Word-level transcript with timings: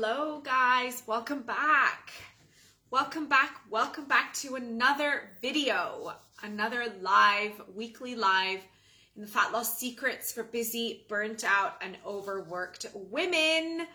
Hello, 0.00 0.40
guys. 0.44 1.02
Welcome 1.08 1.42
back. 1.42 2.12
Welcome 2.88 3.26
back. 3.26 3.62
Welcome 3.68 4.04
back 4.04 4.32
to 4.34 4.54
another 4.54 5.30
video, 5.42 6.12
another 6.40 6.84
live, 7.02 7.60
weekly 7.74 8.14
live 8.14 8.60
in 9.16 9.22
the 9.22 9.26
Fat 9.26 9.50
Loss 9.52 9.76
Secrets 9.76 10.30
for 10.30 10.44
Busy, 10.44 11.04
Burnt 11.08 11.42
Out, 11.42 11.82
and 11.82 11.96
Overworked 12.06 12.86
Women. 12.94 13.88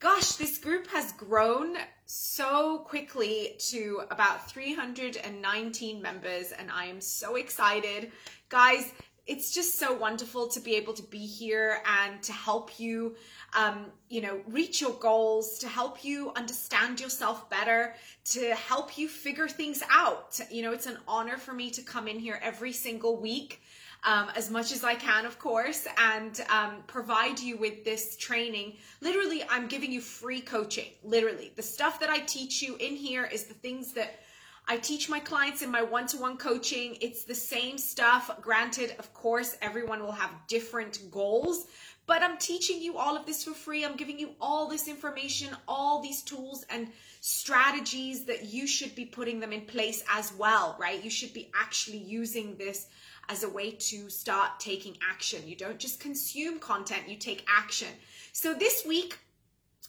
Gosh, 0.00 0.32
this 0.32 0.58
group 0.58 0.88
has 0.88 1.12
grown 1.12 1.76
so 2.04 2.78
quickly 2.78 3.54
to 3.68 4.02
about 4.10 4.50
319 4.50 6.02
members, 6.02 6.50
and 6.50 6.68
I 6.68 6.86
am 6.86 7.00
so 7.00 7.36
excited. 7.36 8.10
Guys, 8.48 8.92
it's 9.26 9.54
just 9.54 9.78
so 9.78 9.94
wonderful 9.94 10.48
to 10.48 10.60
be 10.60 10.74
able 10.74 10.92
to 10.94 11.02
be 11.02 11.24
here 11.24 11.78
and 11.86 12.22
to 12.24 12.32
help 12.32 12.78
you 12.78 13.14
um, 13.54 13.86
you 14.08 14.20
know 14.20 14.40
reach 14.48 14.80
your 14.80 14.92
goals 14.92 15.58
to 15.58 15.68
help 15.68 16.04
you 16.04 16.32
understand 16.36 17.00
yourself 17.00 17.48
better 17.50 17.94
to 18.24 18.54
help 18.54 18.98
you 18.98 19.08
figure 19.08 19.48
things 19.48 19.82
out 19.90 20.40
you 20.50 20.62
know 20.62 20.72
it's 20.72 20.86
an 20.86 20.98
honor 21.06 21.36
for 21.36 21.52
me 21.52 21.70
to 21.70 21.82
come 21.82 22.08
in 22.08 22.18
here 22.18 22.38
every 22.42 22.72
single 22.72 23.16
week 23.16 23.60
um, 24.04 24.28
as 24.36 24.50
much 24.50 24.70
as 24.72 24.84
I 24.84 24.94
can, 24.94 25.24
of 25.24 25.38
course, 25.38 25.86
and 25.96 26.44
um, 26.50 26.82
provide 26.86 27.40
you 27.40 27.56
with 27.56 27.84
this 27.84 28.16
training. 28.16 28.74
Literally, 29.00 29.42
I'm 29.48 29.66
giving 29.66 29.90
you 29.90 30.00
free 30.00 30.40
coaching. 30.40 30.90
Literally, 31.02 31.52
the 31.56 31.62
stuff 31.62 31.98
that 32.00 32.10
I 32.10 32.20
teach 32.20 32.62
you 32.62 32.76
in 32.76 32.96
here 32.96 33.24
is 33.24 33.44
the 33.44 33.54
things 33.54 33.92
that 33.94 34.20
I 34.66 34.78
teach 34.78 35.10
my 35.10 35.20
clients 35.20 35.60
in 35.60 35.70
my 35.70 35.82
one 35.82 36.06
to 36.08 36.16
one 36.16 36.38
coaching. 36.38 36.96
It's 37.00 37.24
the 37.24 37.34
same 37.34 37.76
stuff. 37.76 38.30
Granted, 38.40 38.94
of 38.98 39.12
course, 39.12 39.56
everyone 39.60 40.00
will 40.00 40.12
have 40.12 40.30
different 40.48 41.10
goals, 41.10 41.66
but 42.06 42.22
I'm 42.22 42.38
teaching 42.38 42.80
you 42.80 42.96
all 42.96 43.14
of 43.14 43.26
this 43.26 43.44
for 43.44 43.52
free. 43.52 43.84
I'm 43.84 43.96
giving 43.96 44.18
you 44.18 44.30
all 44.40 44.66
this 44.66 44.88
information, 44.88 45.54
all 45.68 46.00
these 46.00 46.22
tools 46.22 46.64
and 46.70 46.88
strategies 47.20 48.24
that 48.24 48.46
you 48.46 48.66
should 48.66 48.94
be 48.94 49.04
putting 49.04 49.38
them 49.38 49.52
in 49.52 49.62
place 49.62 50.02
as 50.10 50.32
well, 50.34 50.76
right? 50.80 51.02
You 51.02 51.10
should 51.10 51.34
be 51.34 51.50
actually 51.54 51.98
using 51.98 52.56
this 52.56 52.86
as 53.28 53.42
a 53.42 53.48
way 53.48 53.72
to 53.72 54.08
start 54.08 54.60
taking 54.60 54.96
action. 55.10 55.46
You 55.46 55.56
don't 55.56 55.78
just 55.78 56.00
consume 56.00 56.58
content, 56.58 57.08
you 57.08 57.16
take 57.16 57.46
action. 57.48 57.88
So 58.32 58.54
this 58.54 58.84
week, 58.86 59.18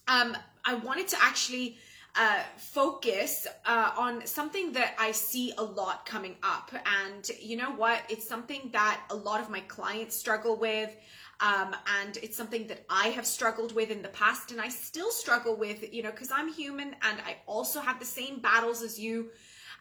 um, 0.08 0.36
I 0.64 0.76
wanted 0.76 1.08
to 1.10 1.18
actually 1.22 1.78
uh, 2.18 2.40
focus 2.58 3.46
uh, 3.66 3.92
on 3.98 4.26
something 4.26 4.72
that 4.74 4.96
I 4.98 5.12
see 5.12 5.54
a 5.58 5.64
lot 5.64 6.06
coming 6.06 6.36
up. 6.44 6.72
And 7.04 7.30
you 7.42 7.58
know 7.58 7.72
what? 7.72 8.02
It's 8.10 8.28
something 8.28 8.70
that 8.72 9.02
a 9.10 9.16
lot 9.16 9.42
of 9.42 9.50
my 9.50 9.60
clients 9.62 10.16
struggle 10.16 10.56
with. 10.56 10.96
Um, 11.42 11.76
and 12.02 12.16
it's 12.18 12.38
something 12.38 12.68
that 12.68 12.86
I 12.90 13.10
have 13.10 13.26
struggled 13.26 13.76
with 13.76 13.92
in 13.92 14.02
the 14.02 14.08
past 14.10 14.52
and 14.52 14.62
I 14.62 14.70
still 14.70 15.12
struggle 15.12 15.58
with, 15.58 15.94
you 15.94 16.02
know, 16.02 16.12
because 16.12 16.32
I'm 16.32 16.52
human 16.52 16.96
and 17.02 17.20
I 17.26 17.38
also 17.46 17.82
have 17.82 18.00
the 18.00 18.06
same 18.06 18.40
battles 18.40 18.82
as 18.82 18.98
you. 18.98 19.32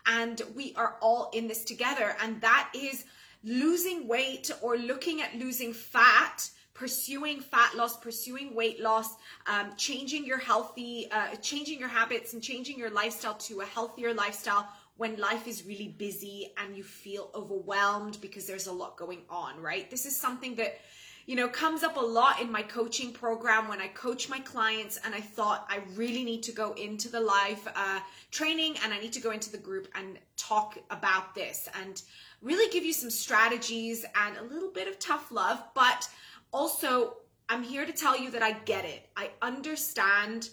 And 0.07 0.43
we 0.57 0.75
are 0.75 0.97
all 1.01 1.31
in 1.33 1.47
this 1.47 1.62
together. 1.62 2.17
And 2.21 2.41
that 2.41 2.71
is 2.75 3.05
losing 3.45 4.09
weight 4.09 4.51
or 4.62 4.77
looking 4.77 5.23
at 5.23 5.37
losing 5.37 5.73
fat 5.73 6.51
pursuing 6.75 7.41
fat 7.41 7.75
loss, 7.77 7.97
pursuing 7.97 8.55
weight 8.55 8.80
loss, 8.80 9.14
um, 9.47 9.72
changing 9.77 10.25
your 10.27 10.39
healthy, 10.39 11.08
uh, 11.11 11.34
changing 11.36 11.78
your 11.78 11.89
habits 11.89 12.34
and 12.34 12.42
changing 12.42 12.77
your 12.77 12.91
lifestyle 12.91 13.34
to 13.34 13.61
a 13.61 13.64
healthier 13.64 14.12
lifestyle 14.12 14.69
when 14.97 15.16
life 15.16 15.48
is 15.48 15.64
really 15.66 15.89
busy 15.89 16.53
and 16.58 16.77
you 16.77 16.83
feel 16.83 17.31
overwhelmed 17.34 18.19
because 18.20 18.47
there's 18.47 18.66
a 18.66 18.72
lot 18.72 18.97
going 18.97 19.22
on, 19.28 19.61
right? 19.61 19.91
This 19.91 20.06
is 20.06 20.16
something 20.16 20.55
that 20.56 20.78
you 21.27 21.36
know 21.36 21.48
comes 21.48 21.83
up 21.83 21.97
a 21.97 22.00
lot 22.00 22.41
in 22.41 22.53
my 22.53 22.61
coaching 22.61 23.11
program 23.11 23.66
when 23.66 23.81
i 23.81 23.88
coach 23.88 24.28
my 24.28 24.41
clients 24.41 25.00
and 25.06 25.14
i 25.14 25.20
thought 25.20 25.66
i 25.70 25.81
really 25.94 26.22
need 26.22 26.42
to 26.42 26.53
go 26.53 26.72
into 26.75 27.09
the 27.09 27.19
live 27.19 27.66
uh, 27.75 28.00
training 28.31 28.76
and 28.84 28.93
i 28.93 29.00
need 29.00 29.12
to 29.12 29.20
go 29.20 29.31
into 29.31 29.50
the 29.50 29.56
group 29.56 29.88
and 29.94 30.19
talk 30.37 30.78
about 30.91 31.34
this 31.34 31.66
and 31.82 32.03
really 32.43 32.70
give 32.70 32.84
you 32.84 32.93
some 32.93 33.09
strategies 33.09 34.04
and 34.26 34.37
a 34.37 34.54
little 34.54 34.70
bit 34.70 34.87
of 34.87 34.99
tough 34.99 35.32
love 35.32 35.62
but 35.75 36.09
also, 36.54 37.16
I'm 37.48 37.65
here 37.65 37.84
to 37.84 37.92
tell 37.92 38.19
you 38.19 38.31
that 38.31 38.42
I 38.42 38.53
get 38.53 38.84
it. 38.84 39.10
I 39.16 39.31
understand. 39.42 40.48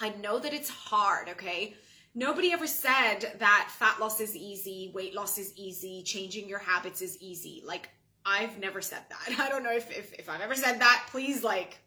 I 0.00 0.10
know 0.20 0.38
that 0.40 0.52
it's 0.52 0.68
hard, 0.68 1.28
okay? 1.30 1.74
Nobody 2.14 2.52
ever 2.52 2.66
said 2.66 3.36
that 3.38 3.68
fat 3.70 4.00
loss 4.00 4.20
is 4.20 4.36
easy, 4.36 4.90
weight 4.94 5.14
loss 5.14 5.38
is 5.38 5.54
easy, 5.56 6.02
changing 6.02 6.48
your 6.48 6.58
habits 6.58 7.00
is 7.00 7.16
easy. 7.22 7.62
Like, 7.64 7.88
I've 8.26 8.58
never 8.58 8.82
said 8.82 9.04
that. 9.08 9.38
I 9.40 9.48
don't 9.48 9.62
know 9.62 9.72
if, 9.72 9.96
if, 9.96 10.12
if 10.14 10.28
I've 10.28 10.42
ever 10.42 10.56
said 10.56 10.80
that. 10.80 11.06
Please, 11.10 11.42
like, 11.44 11.78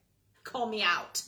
call 0.44 0.66
me 0.66 0.81
out. 0.81 1.22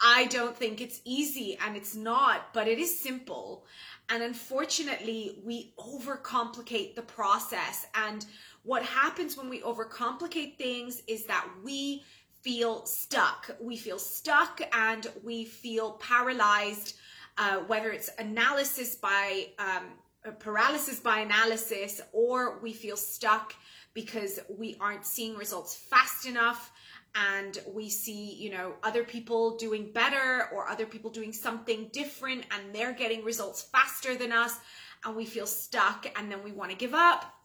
I 0.00 0.26
don't 0.26 0.56
think 0.56 0.80
it's 0.80 1.00
easy 1.04 1.58
and 1.64 1.76
it's 1.76 1.94
not, 1.94 2.52
but 2.52 2.68
it 2.68 2.78
is 2.78 2.98
simple. 2.98 3.64
And 4.08 4.22
unfortunately, 4.22 5.40
we 5.44 5.74
overcomplicate 5.78 6.94
the 6.94 7.02
process 7.02 7.86
and 7.94 8.24
what 8.62 8.82
happens 8.82 9.36
when 9.36 9.48
we 9.48 9.60
overcomplicate 9.60 10.58
things 10.58 11.02
is 11.06 11.26
that 11.26 11.46
we 11.62 12.04
feel 12.42 12.84
stuck. 12.86 13.50
We 13.60 13.76
feel 13.76 13.98
stuck 13.98 14.60
and 14.72 15.06
we 15.22 15.44
feel 15.44 15.92
paralyzed, 15.92 16.96
uh, 17.36 17.58
whether 17.66 17.90
it's 17.90 18.10
analysis 18.18 18.94
by 18.94 19.48
um, 19.58 19.84
paralysis 20.38 21.00
by 21.00 21.20
analysis, 21.20 22.00
or 22.12 22.58
we 22.60 22.72
feel 22.72 22.96
stuck 22.96 23.54
because 23.94 24.38
we 24.48 24.76
aren't 24.80 25.04
seeing 25.04 25.36
results 25.36 25.74
fast 25.74 26.26
enough 26.26 26.70
and 27.14 27.58
we 27.72 27.88
see 27.88 28.34
you 28.34 28.50
know 28.50 28.74
other 28.82 29.02
people 29.02 29.56
doing 29.56 29.90
better 29.92 30.48
or 30.52 30.68
other 30.68 30.86
people 30.86 31.10
doing 31.10 31.32
something 31.32 31.88
different 31.92 32.44
and 32.50 32.74
they're 32.74 32.92
getting 32.92 33.24
results 33.24 33.62
faster 33.62 34.14
than 34.14 34.30
us 34.30 34.56
and 35.04 35.16
we 35.16 35.24
feel 35.24 35.46
stuck 35.46 36.06
and 36.16 36.30
then 36.30 36.42
we 36.44 36.52
want 36.52 36.70
to 36.70 36.76
give 36.76 36.94
up 36.94 37.37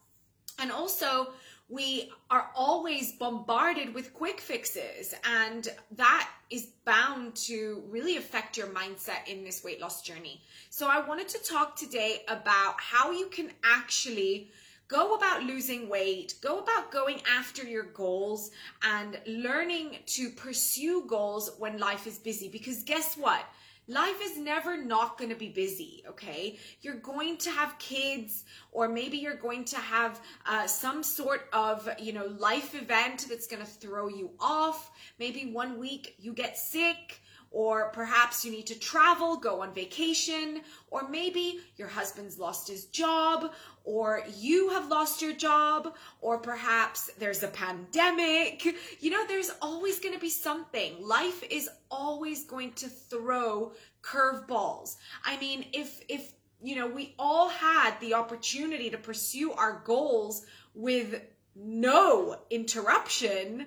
and 0.58 0.70
also, 0.70 1.28
we 1.68 2.12
are 2.30 2.50
always 2.54 3.12
bombarded 3.12 3.94
with 3.94 4.12
quick 4.12 4.40
fixes, 4.40 5.14
and 5.24 5.68
that 5.92 6.28
is 6.50 6.68
bound 6.84 7.34
to 7.34 7.82
really 7.88 8.16
affect 8.16 8.56
your 8.56 8.66
mindset 8.66 9.26
in 9.26 9.44
this 9.44 9.64
weight 9.64 9.80
loss 9.80 10.02
journey. 10.02 10.42
So, 10.70 10.88
I 10.88 11.06
wanted 11.06 11.28
to 11.28 11.38
talk 11.38 11.76
today 11.76 12.22
about 12.28 12.74
how 12.78 13.12
you 13.12 13.26
can 13.26 13.50
actually 13.64 14.50
go 14.88 15.14
about 15.14 15.42
losing 15.42 15.88
weight, 15.88 16.34
go 16.42 16.58
about 16.58 16.90
going 16.92 17.20
after 17.28 17.64
your 17.64 17.84
goals, 17.84 18.50
and 18.82 19.18
learning 19.26 19.96
to 20.06 20.28
pursue 20.30 21.04
goals 21.06 21.52
when 21.58 21.78
life 21.78 22.06
is 22.06 22.18
busy. 22.18 22.48
Because 22.48 22.82
guess 22.82 23.16
what? 23.16 23.44
Life 23.86 24.20
is 24.22 24.38
never 24.38 24.82
not 24.82 25.18
going 25.18 25.30
to 25.30 25.36
be 25.36 25.48
busy 25.48 26.02
okay? 26.08 26.58
You're 26.80 26.94
going 26.96 27.36
to 27.38 27.50
have 27.50 27.78
kids 27.78 28.44
or 28.72 28.88
maybe 28.88 29.18
you're 29.18 29.36
going 29.36 29.64
to 29.66 29.76
have 29.76 30.20
uh, 30.46 30.66
some 30.66 31.02
sort 31.02 31.48
of 31.52 31.88
you 31.98 32.12
know 32.12 32.26
life 32.38 32.74
event 32.74 33.26
that's 33.28 33.46
going 33.46 33.62
to 33.62 33.68
throw 33.68 34.08
you 34.08 34.30
off. 34.40 34.90
Maybe 35.18 35.46
one 35.46 35.78
week 35.78 36.14
you 36.18 36.32
get 36.32 36.56
sick 36.56 37.20
or 37.54 37.90
perhaps 37.90 38.44
you 38.44 38.50
need 38.50 38.66
to 38.66 38.78
travel, 38.78 39.36
go 39.36 39.62
on 39.62 39.72
vacation, 39.72 40.60
or 40.90 41.08
maybe 41.08 41.60
your 41.76 41.86
husband's 41.86 42.36
lost 42.36 42.68
his 42.68 42.86
job, 42.86 43.52
or 43.84 44.22
you 44.36 44.70
have 44.70 44.88
lost 44.88 45.22
your 45.22 45.32
job, 45.32 45.94
or 46.20 46.38
perhaps 46.38 47.10
there's 47.18 47.44
a 47.44 47.48
pandemic. 47.48 48.66
You 48.98 49.10
know, 49.10 49.24
there's 49.26 49.52
always 49.62 50.00
going 50.00 50.14
to 50.14 50.20
be 50.20 50.30
something. 50.30 50.94
Life 51.00 51.44
is 51.48 51.70
always 51.92 52.44
going 52.44 52.72
to 52.72 52.88
throw 52.88 53.72
curveballs. 54.02 54.96
I 55.24 55.36
mean, 55.38 55.66
if 55.72 56.02
if 56.08 56.32
you 56.60 56.74
know, 56.74 56.88
we 56.88 57.14
all 57.18 57.50
had 57.50 57.94
the 58.00 58.14
opportunity 58.14 58.90
to 58.90 58.98
pursue 58.98 59.52
our 59.52 59.82
goals 59.84 60.44
with 60.74 61.20
no 61.54 62.36
interruption, 62.50 63.66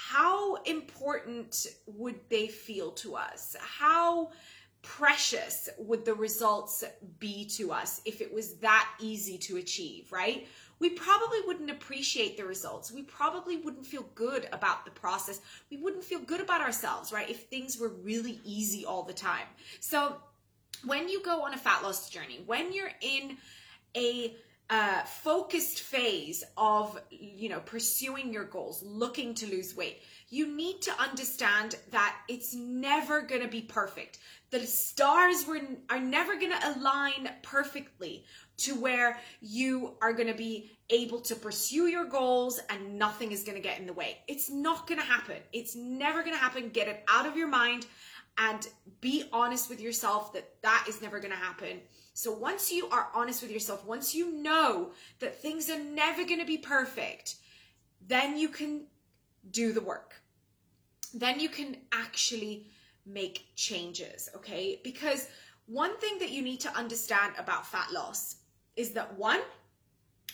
how 0.00 0.54
important 0.62 1.66
would 1.86 2.20
they 2.28 2.46
feel 2.46 2.92
to 2.92 3.16
us? 3.16 3.56
How 3.58 4.30
precious 4.80 5.68
would 5.76 6.04
the 6.04 6.14
results 6.14 6.84
be 7.18 7.44
to 7.46 7.72
us 7.72 8.00
if 8.04 8.20
it 8.20 8.32
was 8.32 8.54
that 8.58 8.88
easy 9.00 9.36
to 9.38 9.56
achieve, 9.56 10.12
right? 10.12 10.46
We 10.78 10.90
probably 10.90 11.40
wouldn't 11.48 11.68
appreciate 11.72 12.36
the 12.36 12.44
results. 12.44 12.92
We 12.92 13.02
probably 13.02 13.56
wouldn't 13.56 13.84
feel 13.84 14.06
good 14.14 14.48
about 14.52 14.84
the 14.84 14.92
process. 14.92 15.40
We 15.68 15.78
wouldn't 15.78 16.04
feel 16.04 16.20
good 16.20 16.40
about 16.40 16.60
ourselves, 16.60 17.12
right? 17.12 17.28
If 17.28 17.46
things 17.46 17.76
were 17.76 17.88
really 17.88 18.38
easy 18.44 18.86
all 18.86 19.02
the 19.02 19.12
time. 19.12 19.48
So, 19.80 20.14
when 20.84 21.08
you 21.08 21.20
go 21.24 21.42
on 21.42 21.54
a 21.54 21.58
fat 21.58 21.82
loss 21.82 22.08
journey, 22.08 22.44
when 22.46 22.72
you're 22.72 22.92
in 23.00 23.36
a 23.96 24.36
uh, 24.70 25.02
focused 25.02 25.80
phase 25.80 26.44
of 26.56 27.00
you 27.10 27.48
know 27.48 27.60
pursuing 27.60 28.32
your 28.32 28.44
goals 28.44 28.82
looking 28.82 29.34
to 29.34 29.46
lose 29.46 29.74
weight. 29.74 30.02
You 30.28 30.46
need 30.46 30.82
to 30.82 30.92
understand 31.00 31.76
that 31.90 32.14
it's 32.28 32.54
never 32.54 33.22
going 33.22 33.40
to 33.40 33.48
be 33.48 33.62
perfect. 33.62 34.18
The 34.50 34.66
stars 34.66 35.46
were 35.46 35.60
are 35.88 36.00
never 36.00 36.36
going 36.38 36.52
to 36.52 36.76
align 36.76 37.30
perfectly 37.42 38.24
to 38.58 38.74
where 38.74 39.18
you 39.40 39.94
are 40.02 40.12
going 40.12 40.28
to 40.28 40.34
be 40.34 40.70
able 40.90 41.20
to 41.20 41.34
pursue 41.34 41.86
your 41.86 42.04
goals 42.04 42.60
and 42.70 42.98
nothing 42.98 43.30
is 43.30 43.44
going 43.44 43.56
to 43.56 43.62
get 43.62 43.78
in 43.78 43.86
the 43.86 43.92
way. 43.92 44.18
It's 44.26 44.50
not 44.50 44.86
going 44.86 45.00
to 45.00 45.06
happen. 45.06 45.36
It's 45.52 45.76
never 45.76 46.22
going 46.22 46.34
to 46.34 46.40
happen. 46.40 46.70
Get 46.70 46.88
it 46.88 47.04
out 47.08 47.26
of 47.26 47.36
your 47.36 47.48
mind 47.48 47.86
and 48.38 48.68
be 49.00 49.24
honest 49.32 49.68
with 49.68 49.80
yourself 49.80 50.32
that 50.32 50.48
that 50.62 50.86
is 50.88 51.02
never 51.02 51.18
going 51.18 51.32
to 51.32 51.36
happen. 51.36 51.80
So 52.14 52.32
once 52.32 52.72
you 52.72 52.88
are 52.88 53.08
honest 53.14 53.42
with 53.42 53.50
yourself, 53.50 53.84
once 53.84 54.14
you 54.14 54.32
know 54.32 54.92
that 55.20 55.40
things 55.40 55.68
are 55.70 55.78
never 55.78 56.24
going 56.24 56.40
to 56.40 56.46
be 56.46 56.58
perfect, 56.58 57.36
then 58.06 58.38
you 58.38 58.48
can 58.48 58.86
do 59.50 59.72
the 59.72 59.80
work. 59.80 60.14
Then 61.14 61.40
you 61.40 61.48
can 61.48 61.76
actually 61.92 62.66
make 63.06 63.46
changes, 63.56 64.28
okay? 64.36 64.80
Because 64.84 65.28
one 65.66 65.96
thing 65.98 66.18
that 66.18 66.30
you 66.30 66.42
need 66.42 66.60
to 66.60 66.76
understand 66.76 67.34
about 67.38 67.66
fat 67.66 67.92
loss 67.92 68.36
is 68.76 68.92
that 68.92 69.16
one, 69.16 69.40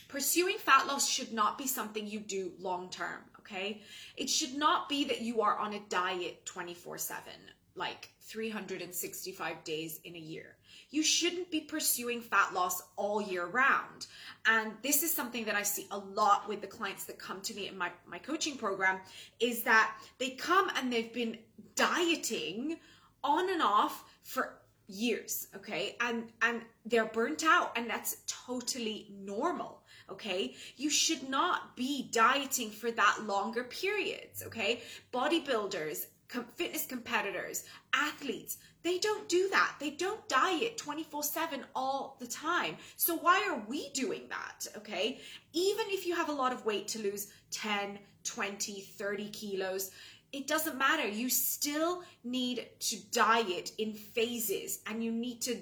pursuing 0.08 0.58
fat 0.58 0.86
loss 0.86 1.08
should 1.08 1.32
not 1.32 1.58
be 1.58 1.66
something 1.66 2.06
you 2.06 2.20
do 2.20 2.52
long 2.58 2.90
term, 2.90 3.20
okay? 3.40 3.82
It 4.16 4.28
should 4.28 4.54
not 4.54 4.88
be 4.88 5.04
that 5.04 5.20
you 5.20 5.40
are 5.40 5.58
on 5.58 5.74
a 5.74 5.80
diet 5.88 6.44
24 6.46 6.98
7, 6.98 7.32
like 7.76 8.10
365 8.20 9.64
days 9.64 10.00
in 10.04 10.14
a 10.14 10.18
year. 10.18 10.56
You 10.90 11.02
shouldn't 11.02 11.50
be 11.50 11.60
pursuing 11.60 12.20
fat 12.20 12.54
loss 12.54 12.82
all 12.96 13.20
year 13.20 13.46
round. 13.46 14.06
And 14.46 14.72
this 14.82 15.02
is 15.02 15.12
something 15.12 15.44
that 15.44 15.54
I 15.54 15.62
see 15.62 15.86
a 15.90 15.98
lot 15.98 16.48
with 16.48 16.60
the 16.60 16.66
clients 16.66 17.04
that 17.04 17.18
come 17.18 17.40
to 17.42 17.54
me 17.54 17.68
in 17.68 17.76
my, 17.76 17.90
my 18.06 18.18
coaching 18.18 18.56
program 18.56 19.00
is 19.40 19.62
that 19.64 19.96
they 20.18 20.30
come 20.30 20.70
and 20.76 20.92
they've 20.92 21.12
been 21.12 21.38
dieting 21.74 22.78
on 23.22 23.50
and 23.50 23.62
off 23.62 24.04
for 24.22 24.58
years 24.86 25.48
okay 25.56 25.96
and 26.02 26.24
and 26.42 26.60
they're 26.84 27.06
burnt 27.06 27.42
out 27.42 27.72
and 27.74 27.88
that's 27.88 28.18
totally 28.26 29.08
normal 29.10 29.80
okay 30.10 30.54
you 30.76 30.90
should 30.90 31.26
not 31.30 31.74
be 31.74 32.10
dieting 32.12 32.70
for 32.70 32.90
that 32.90 33.18
longer 33.26 33.64
periods 33.64 34.42
okay 34.44 34.82
bodybuilders 35.10 36.06
com- 36.28 36.46
fitness 36.56 36.86
competitors 36.86 37.64
athletes. 37.92 38.58
They 38.82 38.98
don't 38.98 39.28
do 39.28 39.48
that. 39.50 39.76
They 39.80 39.90
don't 39.90 40.28
diet 40.28 40.76
24/7 40.76 41.64
all 41.74 42.16
the 42.20 42.26
time. 42.26 42.76
So 42.96 43.16
why 43.16 43.46
are 43.48 43.64
we 43.66 43.90
doing 43.90 44.28
that 44.28 44.66
okay? 44.76 45.20
Even 45.52 45.86
if 45.88 46.06
you 46.06 46.14
have 46.14 46.28
a 46.28 46.32
lot 46.32 46.52
of 46.52 46.64
weight 46.64 46.88
to 46.88 46.98
lose 46.98 47.28
10 47.50 47.98
20 48.24 48.80
30 48.80 49.28
kilos 49.30 49.90
it 50.34 50.48
doesn't 50.48 50.76
matter. 50.76 51.06
You 51.06 51.30
still 51.30 52.02
need 52.24 52.66
to 52.80 52.96
diet 53.12 53.70
in 53.78 53.94
phases 53.94 54.80
and 54.84 55.02
you 55.02 55.12
need 55.12 55.40
to 55.42 55.60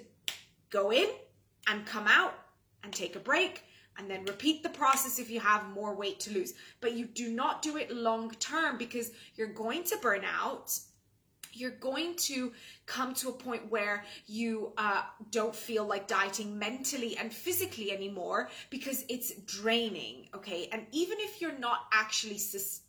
go 0.71 0.91
in 0.91 1.07
and 1.67 1.85
come 1.85 2.07
out 2.07 2.33
and 2.83 2.91
take 2.91 3.15
a 3.15 3.19
break 3.19 3.63
and 3.97 4.09
then 4.09 4.25
repeat 4.25 4.63
the 4.63 4.69
process 4.69 5.19
if 5.19 5.29
you 5.29 5.39
have 5.39 5.69
more 5.69 5.95
weight 5.95 6.19
to 6.21 6.33
lose. 6.33 6.53
But 6.81 6.93
you 6.93 7.05
do 7.05 7.31
not 7.31 7.61
do 7.61 7.77
it 7.77 7.91
long 7.91 8.31
term 8.39 8.77
because 8.77 9.11
you're 9.35 9.53
going 9.53 9.83
to 9.85 9.97
burn 10.01 10.23
out. 10.25 10.77
You're 11.55 11.71
going 11.71 12.15
to 12.15 12.51
come 12.87 13.13
to 13.15 13.29
a 13.29 13.31
point 13.31 13.69
where 13.69 14.03
you 14.25 14.73
uh, 14.75 15.03
don't 15.29 15.55
feel 15.55 15.85
like 15.85 16.07
dieting 16.07 16.57
mentally 16.57 17.15
and 17.17 17.31
physically 17.31 17.91
anymore 17.91 18.49
because 18.71 19.05
it's 19.07 19.33
draining. 19.41 20.29
Okay. 20.33 20.67
And 20.71 20.87
even 20.91 21.19
if 21.19 21.41
you're 21.41 21.57
not 21.59 21.81
actually 21.91 22.39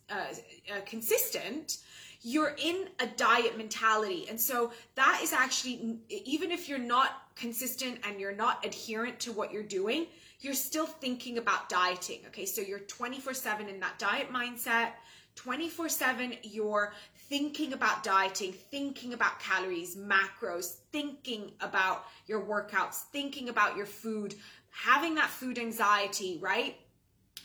uh, 0.09 0.15
uh, 0.15 0.79
consistent, 0.87 1.77
you're 2.23 2.55
in 2.57 2.87
a 2.99 3.05
diet 3.05 3.55
mentality. 3.55 4.25
And 4.27 4.41
so 4.41 4.71
that 4.95 5.19
is 5.21 5.31
actually, 5.31 5.99
even 6.09 6.49
if 6.49 6.67
you're 6.67 6.79
not 6.79 7.21
consistent 7.35 7.99
and 8.03 8.19
you're 8.19 8.35
not 8.35 8.65
adherent 8.65 9.19
to 9.21 9.31
what 9.31 9.53
you're 9.53 9.61
doing, 9.61 10.07
you're 10.45 10.53
still 10.53 10.85
thinking 10.85 11.39
about 11.39 11.67
dieting. 11.69 12.19
Okay. 12.27 12.45
So 12.45 12.61
you're 12.61 12.79
24 12.79 13.33
7 13.33 13.67
in 13.67 13.79
that 13.79 13.97
diet 13.97 14.31
mindset. 14.31 14.91
24 15.35 15.89
7, 15.89 16.33
you're 16.43 16.93
thinking 17.27 17.73
about 17.73 18.03
dieting, 18.03 18.53
thinking 18.53 19.13
about 19.13 19.39
calories, 19.41 19.97
macros, 19.97 20.75
thinking 20.93 21.51
about 21.59 22.05
your 22.25 22.41
workouts, 22.41 23.01
thinking 23.11 23.49
about 23.49 23.75
your 23.75 23.85
food, 23.85 24.35
having 24.69 25.15
that 25.15 25.29
food 25.29 25.57
anxiety, 25.57 26.37
right? 26.41 26.77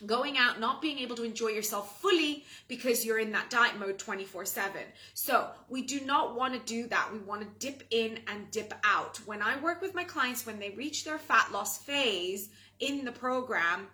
going 0.07 0.39
out, 0.39 0.59
not 0.59 0.81
being 0.81 0.99
able 0.99 1.17
to 1.17 1.25
enjoy 1.25 1.49
yourself 1.49 2.01
fully 2.01 2.45
because 2.69 3.05
you're 3.05 3.19
in 3.19 3.33
that 3.33 3.51
diet 3.51 3.79
mode 3.79 3.99
24 3.99 4.45
7. 4.45 4.81
So, 5.15 5.49
we 5.69 5.83
do 5.83 6.01
not 6.01 6.35
want 6.35 6.55
to 6.55 6.61
do 6.61 6.89
that. 6.89 7.11
We 7.13 7.19
want 7.19 7.43
to 7.43 7.67
dip 7.67 7.83
in 7.91 8.21
and 8.27 8.51
dip 8.51 8.73
out. 8.85 9.19
When 9.27 9.43
I 9.43 9.61
work 9.61 9.83
with 9.83 9.95
my 9.95 10.05
clients, 10.05 10.47
when 10.47 10.59
they 10.59 10.71
reach 10.71 11.05
their 11.05 11.19
fat 11.19 11.53
loss 11.53 11.79
phase 11.79 12.49
in 12.81 13.05
the 13.05 13.13
program, 13.13 13.87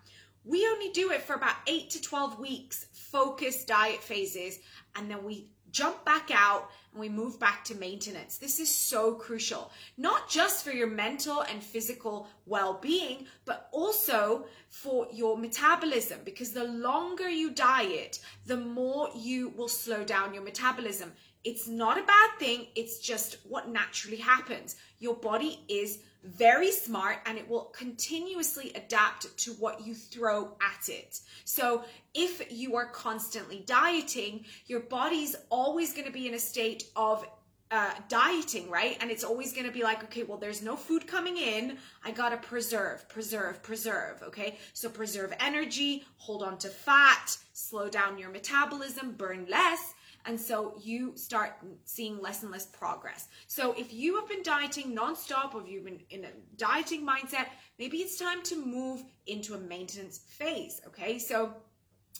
we 0.44 0.66
only 0.66 0.90
do 0.90 1.10
it 1.10 1.22
for 1.22 1.34
about 1.34 1.56
8 1.66 1.90
to 1.90 2.00
12 2.00 2.38
weeks, 2.38 2.86
focused 2.92 3.66
diet 3.66 4.02
phases, 4.02 4.60
and 4.94 5.10
then 5.10 5.24
we 5.24 5.50
jump 5.72 6.04
back 6.04 6.30
out 6.32 6.70
and 6.92 7.00
we 7.00 7.08
move 7.08 7.38
back 7.38 7.64
to 7.64 7.74
maintenance. 7.74 8.38
This 8.38 8.58
is 8.60 8.74
so 8.74 9.14
crucial, 9.14 9.70
not 9.98 10.30
just 10.30 10.64
for 10.64 10.70
your 10.70 10.86
mental 10.86 11.42
and 11.42 11.62
physical 11.62 12.28
well 12.46 12.78
being, 12.80 13.26
but 13.44 13.68
also 13.72 14.46
for 14.70 15.06
your 15.12 15.36
metabolism. 15.36 16.20
Because 16.24 16.52
the 16.52 16.64
longer 16.64 17.28
you 17.28 17.50
diet, 17.50 18.20
the 18.46 18.56
more 18.56 19.10
you 19.14 19.50
will 19.50 19.68
slow 19.68 20.04
down 20.04 20.32
your 20.32 20.42
metabolism. 20.42 21.12
It's 21.44 21.68
not 21.68 21.98
a 21.98 22.02
bad 22.02 22.30
thing, 22.38 22.68
it's 22.74 22.98
just 22.98 23.36
what 23.48 23.68
naturally 23.68 24.16
happens. 24.16 24.76
Your 24.98 25.14
body 25.14 25.60
is 25.68 25.98
very 26.26 26.70
smart 26.70 27.18
and 27.26 27.38
it 27.38 27.48
will 27.48 27.72
continuously 27.76 28.72
adapt 28.74 29.36
to 29.38 29.52
what 29.54 29.86
you 29.86 29.94
throw 29.94 30.56
at 30.60 30.88
it. 30.88 31.20
So, 31.44 31.84
if 32.14 32.50
you 32.50 32.76
are 32.76 32.86
constantly 32.86 33.62
dieting, 33.66 34.44
your 34.66 34.80
body's 34.80 35.36
always 35.50 35.92
going 35.92 36.06
to 36.06 36.12
be 36.12 36.26
in 36.26 36.34
a 36.34 36.38
state 36.38 36.84
of 36.96 37.24
uh, 37.70 37.90
dieting, 38.08 38.70
right? 38.70 38.96
And 39.00 39.10
it's 39.10 39.24
always 39.24 39.52
going 39.52 39.66
to 39.66 39.72
be 39.72 39.82
like, 39.82 40.04
okay, 40.04 40.22
well, 40.22 40.38
there's 40.38 40.62
no 40.62 40.76
food 40.76 41.06
coming 41.06 41.36
in. 41.36 41.78
I 42.04 42.12
got 42.12 42.28
to 42.28 42.36
preserve, 42.36 43.08
preserve, 43.08 43.62
preserve. 43.62 44.22
Okay. 44.22 44.58
So 44.72 44.88
preserve 44.88 45.34
energy, 45.40 46.04
hold 46.16 46.42
on 46.42 46.58
to 46.58 46.68
fat, 46.68 47.36
slow 47.52 47.88
down 47.88 48.18
your 48.18 48.30
metabolism, 48.30 49.12
burn 49.12 49.46
less. 49.50 49.94
And 50.26 50.40
so 50.40 50.74
you 50.82 51.16
start 51.16 51.52
seeing 51.84 52.20
less 52.20 52.42
and 52.42 52.50
less 52.50 52.66
progress. 52.66 53.28
So 53.46 53.72
if 53.78 53.94
you 53.94 54.16
have 54.16 54.28
been 54.28 54.42
dieting 54.42 54.94
nonstop 54.94 55.54
or 55.54 55.64
you've 55.66 55.84
been 55.84 56.00
in 56.10 56.24
a 56.24 56.30
dieting 56.56 57.06
mindset, 57.06 57.46
maybe 57.78 57.98
it's 57.98 58.18
time 58.18 58.42
to 58.44 58.56
move 58.56 59.04
into 59.26 59.54
a 59.54 59.58
maintenance 59.58 60.18
phase. 60.18 60.80
Okay. 60.88 61.18
So 61.18 61.54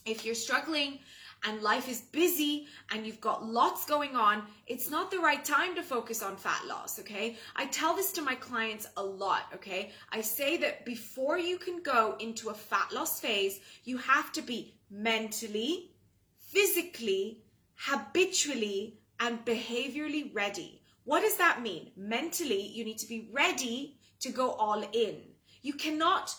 if 0.06 0.25
you're 0.25 0.37
struggling 0.37 1.01
and 1.44 1.60
life 1.63 1.89
is 1.89 2.01
busy 2.01 2.67
and 2.91 3.06
you've 3.06 3.20
got 3.20 3.44
lots 3.44 3.84
going 3.84 4.17
on, 4.17 4.43
it's 4.67 4.91
not 4.91 5.10
the 5.10 5.19
right 5.19 5.44
time 5.44 5.75
to 5.75 5.82
focus 5.82 6.22
on 6.22 6.36
fat 6.36 6.63
loss, 6.67 6.98
okay? 6.98 7.36
I 7.55 7.67
tell 7.67 7.94
this 7.94 8.13
to 8.13 8.22
my 8.22 8.34
clients 8.36 8.86
a 8.96 9.03
lot, 9.03 9.43
okay? 9.55 9.91
I 10.10 10.22
say 10.22 10.56
that 10.58 10.86
before 10.86 11.39
you 11.39 11.58
can 11.58 11.82
go 11.82 12.17
into 12.20 12.48
a 12.48 12.55
fat 12.55 12.93
loss 12.93 13.20
phase, 13.20 13.60
you 13.84 13.98
have 13.98 14.32
to 14.32 14.43
be 14.43 14.75
mentally, 14.91 15.91
physically, 16.39 17.43
habitually 17.76 18.98
and 19.20 19.44
behaviorally 19.44 20.34
ready. 20.34 20.82
What 21.04 21.20
does 21.20 21.36
that 21.36 21.62
mean? 21.62 21.90
Mentally, 21.96 22.66
you 22.66 22.84
need 22.84 22.98
to 22.98 23.08
be 23.08 23.30
ready 23.32 23.98
to 24.20 24.30
go 24.30 24.50
all 24.52 24.82
in. 24.92 25.20
You 25.62 25.74
cannot 25.74 26.34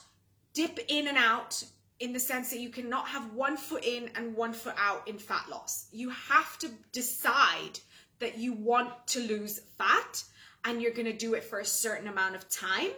dip 0.53 0.79
in 0.87 1.07
and 1.07 1.17
out 1.17 1.63
in 1.99 2.13
the 2.13 2.19
sense 2.19 2.49
that 2.51 2.59
you 2.59 2.69
cannot 2.69 3.07
have 3.07 3.33
one 3.33 3.57
foot 3.57 3.83
in 3.83 4.09
and 4.15 4.35
one 4.35 4.53
foot 4.53 4.75
out 4.77 5.07
in 5.07 5.17
fat 5.17 5.45
loss. 5.49 5.87
You 5.91 6.09
have 6.09 6.57
to 6.59 6.69
decide 6.91 7.79
that 8.19 8.37
you 8.37 8.53
want 8.53 9.07
to 9.07 9.19
lose 9.19 9.59
fat 9.77 10.23
and 10.65 10.81
you're 10.81 10.93
going 10.93 11.05
to 11.05 11.13
do 11.13 11.33
it 11.33 11.43
for 11.43 11.59
a 11.59 11.65
certain 11.65 12.07
amount 12.07 12.35
of 12.35 12.49
time 12.49 12.91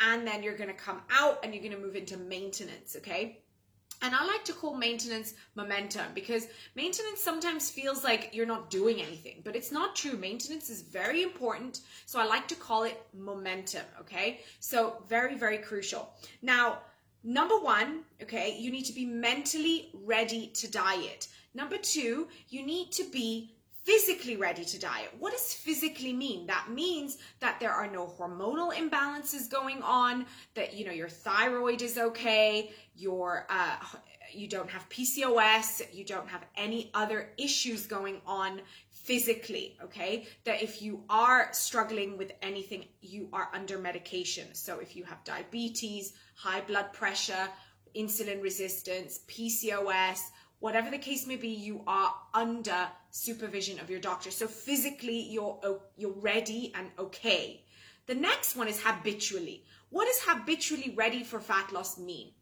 and 0.00 0.26
then 0.26 0.42
you're 0.42 0.56
going 0.56 0.70
to 0.70 0.74
come 0.74 1.02
out 1.10 1.40
and 1.42 1.54
you're 1.54 1.62
going 1.62 1.74
to 1.74 1.80
move 1.80 1.96
into 1.96 2.16
maintenance, 2.16 2.96
okay? 2.96 3.43
And 4.02 4.14
I 4.14 4.24
like 4.24 4.44
to 4.44 4.52
call 4.52 4.74
maintenance 4.74 5.34
momentum 5.54 6.06
because 6.14 6.48
maintenance 6.74 7.22
sometimes 7.22 7.70
feels 7.70 8.04
like 8.04 8.30
you're 8.32 8.46
not 8.46 8.70
doing 8.70 9.00
anything, 9.00 9.40
but 9.44 9.56
it's 9.56 9.72
not 9.72 9.96
true. 9.96 10.16
Maintenance 10.16 10.68
is 10.70 10.82
very 10.82 11.22
important. 11.22 11.80
So 12.06 12.20
I 12.20 12.24
like 12.24 12.46
to 12.48 12.54
call 12.54 12.84
it 12.84 13.00
momentum. 13.14 13.84
Okay. 14.00 14.40
So 14.60 15.02
very, 15.08 15.36
very 15.36 15.58
crucial. 15.58 16.10
Now, 16.42 16.78
number 17.22 17.58
one, 17.58 18.00
okay, 18.22 18.56
you 18.58 18.70
need 18.70 18.84
to 18.84 18.92
be 18.92 19.06
mentally 19.06 19.90
ready 19.94 20.48
to 20.48 20.70
diet. 20.70 21.28
Number 21.54 21.78
two, 21.78 22.28
you 22.48 22.64
need 22.64 22.92
to 22.92 23.04
be 23.04 23.54
physically 23.84 24.36
ready 24.36 24.64
to 24.64 24.78
diet. 24.78 25.10
What 25.18 25.32
does 25.32 25.52
physically 25.52 26.12
mean? 26.12 26.46
That 26.46 26.70
means 26.70 27.18
that 27.40 27.60
there 27.60 27.72
are 27.72 27.90
no 27.90 28.06
hormonal 28.06 28.72
imbalances 28.74 29.48
going 29.50 29.82
on, 29.82 30.26
that 30.54 30.74
you 30.74 30.86
know 30.86 30.92
your 30.92 31.08
thyroid 31.08 31.82
is 31.82 31.98
okay, 31.98 32.72
your 32.96 33.46
uh, 33.50 33.76
you 34.32 34.48
don't 34.48 34.70
have 34.70 34.88
PCOS, 34.88 35.82
you 35.92 36.04
don't 36.04 36.28
have 36.28 36.44
any 36.56 36.90
other 36.94 37.30
issues 37.36 37.86
going 37.86 38.20
on 38.26 38.60
physically, 38.90 39.76
okay? 39.82 40.26
That 40.44 40.62
if 40.62 40.82
you 40.82 41.04
are 41.08 41.48
struggling 41.52 42.16
with 42.16 42.32
anything, 42.42 42.86
you 43.00 43.28
are 43.32 43.50
under 43.52 43.78
medication. 43.78 44.48
So 44.54 44.80
if 44.80 44.96
you 44.96 45.04
have 45.04 45.22
diabetes, 45.24 46.14
high 46.34 46.62
blood 46.62 46.92
pressure, 46.92 47.48
insulin 47.94 48.42
resistance, 48.42 49.20
PCOS, 49.28 50.20
whatever 50.60 50.90
the 50.90 50.98
case 50.98 51.26
may 51.26 51.36
be, 51.36 51.48
you 51.48 51.82
are 51.86 52.14
under 52.32 52.88
supervision 53.14 53.78
of 53.78 53.88
your 53.88 54.00
doctor. 54.00 54.30
So 54.32 54.48
physically, 54.48 55.20
you're 55.30 55.80
you're 55.96 56.20
ready 56.20 56.72
and 56.74 56.88
okay. 56.98 57.62
The 58.06 58.14
next 58.14 58.56
one 58.56 58.68
is 58.68 58.82
habitually. 58.82 59.64
What 59.90 60.06
does 60.06 60.20
habitually 60.22 60.92
ready 60.96 61.22
for 61.22 61.38
fat 61.40 61.72
loss 61.72 61.96
mean? 61.96 62.32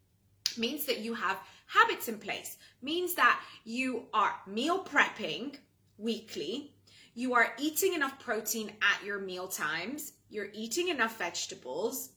Means 0.56 0.86
that 0.86 1.00
you 1.00 1.14
have 1.14 1.38
habits 1.66 2.08
in 2.08 2.18
place. 2.18 2.56
Means 2.80 3.14
that 3.14 3.38
you 3.64 4.06
are 4.14 4.34
meal 4.46 4.82
prepping 4.82 5.56
weekly. 5.98 6.74
You 7.14 7.34
are 7.34 7.52
eating 7.58 7.92
enough 7.92 8.18
protein 8.18 8.72
at 8.80 9.04
your 9.04 9.18
meal 9.18 9.48
times. 9.48 10.12
You're 10.30 10.48
eating 10.54 10.88
enough 10.88 11.18
vegetables 11.18 12.08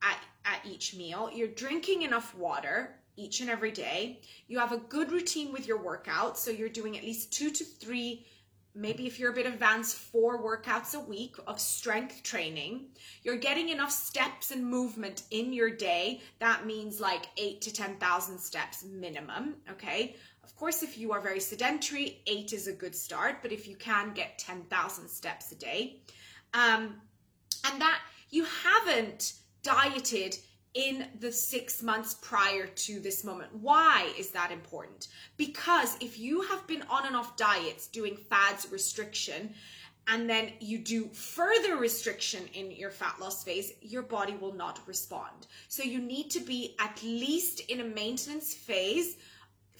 at, 0.00 0.18
at 0.44 0.64
each 0.64 0.94
meal. 0.94 1.30
You're 1.34 1.48
drinking 1.48 2.02
enough 2.02 2.32
water 2.36 2.94
each 3.18 3.40
and 3.40 3.50
every 3.50 3.72
day. 3.72 4.20
You 4.46 4.58
have 4.60 4.72
a 4.72 4.78
good 4.78 5.10
routine 5.10 5.52
with 5.52 5.66
your 5.66 5.82
workout. 5.82 6.38
So 6.38 6.50
you're 6.50 6.68
doing 6.68 6.96
at 6.96 7.02
least 7.02 7.32
two 7.32 7.50
to 7.50 7.64
three, 7.64 8.26
maybe 8.74 9.06
if 9.06 9.18
you're 9.18 9.32
a 9.32 9.34
bit 9.34 9.46
advanced, 9.46 9.96
four 9.96 10.42
workouts 10.42 10.94
a 10.94 11.00
week 11.00 11.36
of 11.46 11.60
strength 11.60 12.22
training. 12.22 12.86
You're 13.24 13.36
getting 13.36 13.70
enough 13.70 13.90
steps 13.90 14.52
and 14.52 14.64
movement 14.64 15.24
in 15.30 15.52
your 15.52 15.70
day. 15.70 16.20
That 16.38 16.64
means 16.64 17.00
like 17.00 17.26
eight 17.36 17.60
to 17.62 17.72
10,000 17.72 18.38
steps 18.38 18.84
minimum. 18.84 19.56
Okay. 19.70 20.14
Of 20.44 20.54
course, 20.56 20.82
if 20.82 20.96
you 20.96 21.12
are 21.12 21.20
very 21.20 21.40
sedentary, 21.40 22.22
eight 22.26 22.52
is 22.52 22.68
a 22.68 22.72
good 22.72 22.94
start, 22.94 23.42
but 23.42 23.52
if 23.52 23.68
you 23.68 23.76
can 23.76 24.14
get 24.14 24.38
10,000 24.38 25.08
steps 25.08 25.52
a 25.52 25.56
day, 25.56 26.00
um, 26.54 26.94
and 27.70 27.80
that 27.80 28.00
you 28.30 28.44
haven't 28.44 29.34
dieted 29.62 30.38
in 30.78 31.06
the 31.18 31.32
six 31.32 31.82
months 31.82 32.14
prior 32.14 32.68
to 32.68 33.00
this 33.00 33.24
moment. 33.24 33.52
Why 33.52 34.12
is 34.16 34.30
that 34.30 34.52
important? 34.52 35.08
Because 35.36 35.96
if 36.00 36.20
you 36.20 36.42
have 36.42 36.64
been 36.68 36.84
on 36.88 37.04
and 37.04 37.16
off 37.16 37.36
diets 37.36 37.88
doing 37.88 38.16
fads 38.16 38.70
restriction, 38.70 39.52
and 40.06 40.30
then 40.30 40.52
you 40.60 40.78
do 40.78 41.06
further 41.08 41.76
restriction 41.76 42.44
in 42.54 42.70
your 42.70 42.90
fat 42.90 43.16
loss 43.20 43.42
phase, 43.42 43.72
your 43.82 44.02
body 44.02 44.36
will 44.40 44.54
not 44.54 44.78
respond. 44.86 45.48
So 45.66 45.82
you 45.82 45.98
need 45.98 46.30
to 46.30 46.40
be 46.40 46.76
at 46.78 47.02
least 47.02 47.58
in 47.68 47.80
a 47.80 47.84
maintenance 47.84 48.54
phase 48.54 49.16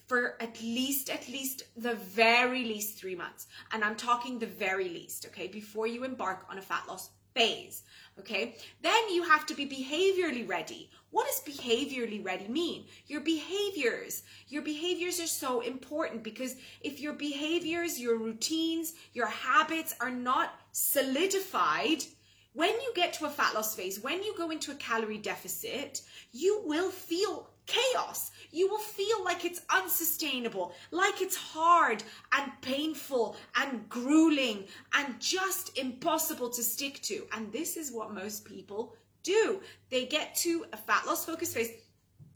for 0.09 0.35
at 0.41 0.61
least 0.61 1.11
at 1.11 1.29
least 1.29 1.63
the 1.77 1.95
very 1.95 2.65
least 2.65 2.99
3 2.99 3.15
months. 3.15 3.47
And 3.73 3.85
I'm 3.85 3.95
talking 3.95 4.39
the 4.39 4.47
very 4.47 4.89
least, 4.89 5.27
okay, 5.27 5.47
before 5.47 5.87
you 5.87 6.03
embark 6.03 6.45
on 6.51 6.59
a 6.59 6.63
fat 6.63 6.85
loss 6.89 7.11
phase. 7.39 7.83
Okay, 8.19 8.57
then 8.83 9.11
you 9.11 9.23
have 9.23 9.47
to 9.47 9.55
be 9.55 9.65
behaviorally 9.65 10.49
ready. 10.49 10.91
What 11.11 11.27
does 11.27 11.55
behaviorally 11.55 12.25
ready 12.25 12.49
mean? 12.49 12.87
Your 13.07 13.21
behaviors. 13.21 14.25
Your 14.49 14.63
behaviors 14.63 15.21
are 15.21 15.29
so 15.29 15.61
important 15.61 16.25
because 16.25 16.57
if 16.81 17.01
your 17.01 17.13
behaviors, 17.13 18.01
your 18.01 18.19
routines, 18.19 18.95
your 19.15 19.29
habits 19.29 19.95
are 20.01 20.11
not 20.11 20.59
solidified, 20.73 22.03
when 22.55 22.71
you 22.71 22.93
get 22.97 23.13
to 23.15 23.27
a 23.27 23.31
fat 23.31 23.55
loss 23.55 23.77
phase, 23.77 24.01
when 24.01 24.23
you 24.25 24.35
go 24.37 24.51
into 24.51 24.73
a 24.73 24.77
calorie 24.77 25.19
deficit, 25.19 26.03
you 26.33 26.61
will 26.67 26.91
feel 26.91 27.48
chaos. 27.69 28.33
You 28.51 28.69
will 28.69 28.79
feel 28.79 29.23
like 29.25 29.45
it's 29.45 29.61
unsustainable, 29.71 30.73
like 30.91 31.21
it's 31.21 31.37
hard 31.37 32.03
and 32.33 32.51
painful 32.63 33.37
and 33.55 33.89
grueling 33.89 34.65
and 34.95 35.21
just 35.21 35.79
impossible 35.79 36.49
to 36.51 36.63
stick 36.63 37.01
to. 37.03 37.27
And 37.33 37.53
this 37.53 37.77
is 37.77 37.93
what 37.93 38.13
most 38.13 38.45
people 38.45 38.97
do. 39.23 39.61
They 39.91 40.07
get 40.07 40.35
to 40.37 40.65
a 40.73 40.77
fat 40.77 41.07
loss 41.07 41.27
focus 41.27 41.55
phase. 41.55 41.71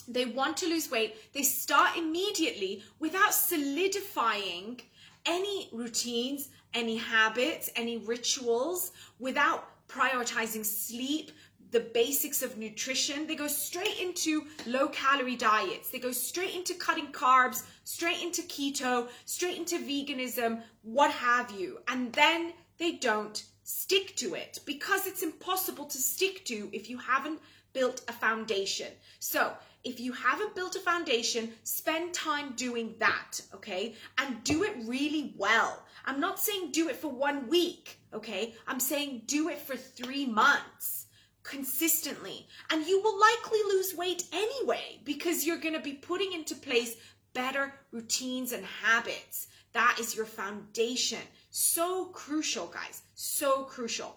They 0.07 0.27
want 0.27 0.57
to 0.59 0.67
lose 0.67 0.91
weight. 0.91 1.17
They 1.33 1.43
start 1.43 1.97
immediately 1.97 2.83
without 2.99 3.33
solidifying 3.33 4.81
any 5.25 5.71
routines, 5.73 6.51
any 6.75 6.97
habits, 6.97 7.71
any 7.77 7.99
rituals, 7.99 8.93
without 9.19 9.69
prioritizing 9.89 10.65
sleep, 10.65 11.31
the 11.73 11.81
basics 11.81 12.43
of 12.43 12.59
nutrition. 12.59 13.27
They 13.27 13.35
go 13.35 13.49
straight 13.49 13.99
into 13.99 14.45
low 14.67 14.89
calorie 14.89 15.37
diets. 15.37 15.91
They 15.91 15.99
go 15.99 16.13
straight 16.13 16.55
into 16.55 16.75
cutting 16.75 17.11
carbs, 17.13 17.65
straight 17.85 18.23
into 18.23 18.43
keto, 18.43 19.09
straight 19.25 19.57
into 19.57 19.79
veganism, 19.79 20.63
what 20.83 21.11
have 21.11 21.51
you. 21.51 21.81
And 21.89 22.13
then 22.13 22.53
they 22.79 22.93
don't 22.93 23.43
stick 23.65 24.15
to 24.17 24.35
it 24.35 24.61
because 24.67 25.07
it's 25.07 25.23
impossible 25.23 25.87
to 25.87 25.99
stick 25.99 26.45
to 26.45 26.69
if 26.73 26.91
you 26.91 26.99
haven't 26.99 27.41
built 27.73 28.03
a 28.07 28.13
foundation. 28.13 28.89
So, 29.19 29.53
if 29.85 29.99
you 29.99 30.13
haven't 30.13 30.55
built 30.55 30.77
a 30.77 30.81
foundation, 30.81 31.51
spend 31.65 32.15
time 32.15 32.53
doing 32.55 32.95
that, 33.01 33.41
okay? 33.53 33.97
And 34.19 34.45
do 34.45 34.63
it 34.63 34.77
really 34.85 35.35
well. 35.37 35.83
I'm 36.05 36.21
not 36.21 36.39
saying 36.39 36.71
do 36.71 36.89
it 36.89 36.95
for 36.95 37.09
one 37.09 37.49
week, 37.49 37.99
okay? 38.15 38.55
I'm 38.69 38.79
saying 38.79 39.23
do 39.27 39.49
it 39.49 39.59
for 39.59 39.75
three 39.75 40.27
months 40.27 41.07
consistently. 41.43 42.47
And 42.71 42.87
you 42.87 43.03
will 43.03 43.19
likely 43.19 43.61
lose 43.69 43.95
weight 43.95 44.25
anyway 44.33 45.01
because 45.05 45.47
you're 45.47 45.59
going 45.59 45.75
to 45.75 45.81
be 45.81 45.95
putting 45.95 46.33
into 46.33 46.55
place 46.55 46.97
better 47.35 47.73
routines 47.91 48.53
and 48.53 48.65
habits. 48.65 49.49
That 49.73 49.97
is 49.99 50.15
your 50.15 50.27
foundation. 50.27 51.21
So 51.51 52.07
crucial, 52.07 52.67
guys. 52.67 53.03
So 53.15 53.65
crucial. 53.65 54.17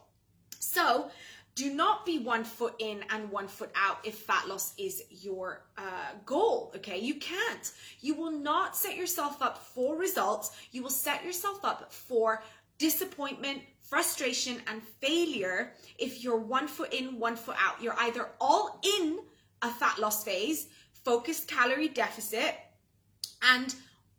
So, 0.60 1.10
do 1.56 1.74
not 1.74 2.06
be 2.06 2.20
one 2.20 2.44
foot 2.44 2.76
in 2.80 3.06
and 3.10 3.32
one 3.32 3.48
foot 3.48 3.72
out 3.76 4.00
if 4.04 4.16
fat 4.16 4.50
loss 4.50 4.74
is 4.78 5.04
your 5.10 5.64
uh, 5.78 6.12
goal. 6.26 6.74
Okay, 6.76 7.00
you 7.00 7.16
can't. 7.16 7.72
You 8.02 8.14
will 8.16 8.32
not 8.32 8.76
set 8.76 8.98
yourself 8.98 9.42
up 9.42 9.58
for 9.58 9.96
results. 9.96 10.52
You 10.74 10.84
will 10.84 10.90
set 10.90 11.24
yourself 11.24 11.64
up 11.64 11.94
for 11.94 12.44
disappointment, 12.78 13.62
frustration, 13.90 14.62
and 14.68 14.82
failure 15.02 15.74
if 15.98 16.24
you're 16.24 16.40
one 16.40 16.68
foot 16.68 16.94
in, 16.94 17.20
one 17.20 17.36
foot 17.36 17.58
out. 17.60 17.82
You're 17.82 18.00
either 18.00 18.30
all 18.40 18.82
in 19.00 19.20
a 19.62 19.70
fat 19.70 20.00
loss 20.00 20.24
phase, 20.24 20.68
focused 21.04 21.48
calorie 21.48 21.90
deficit, 21.90 22.56
and 23.42 23.76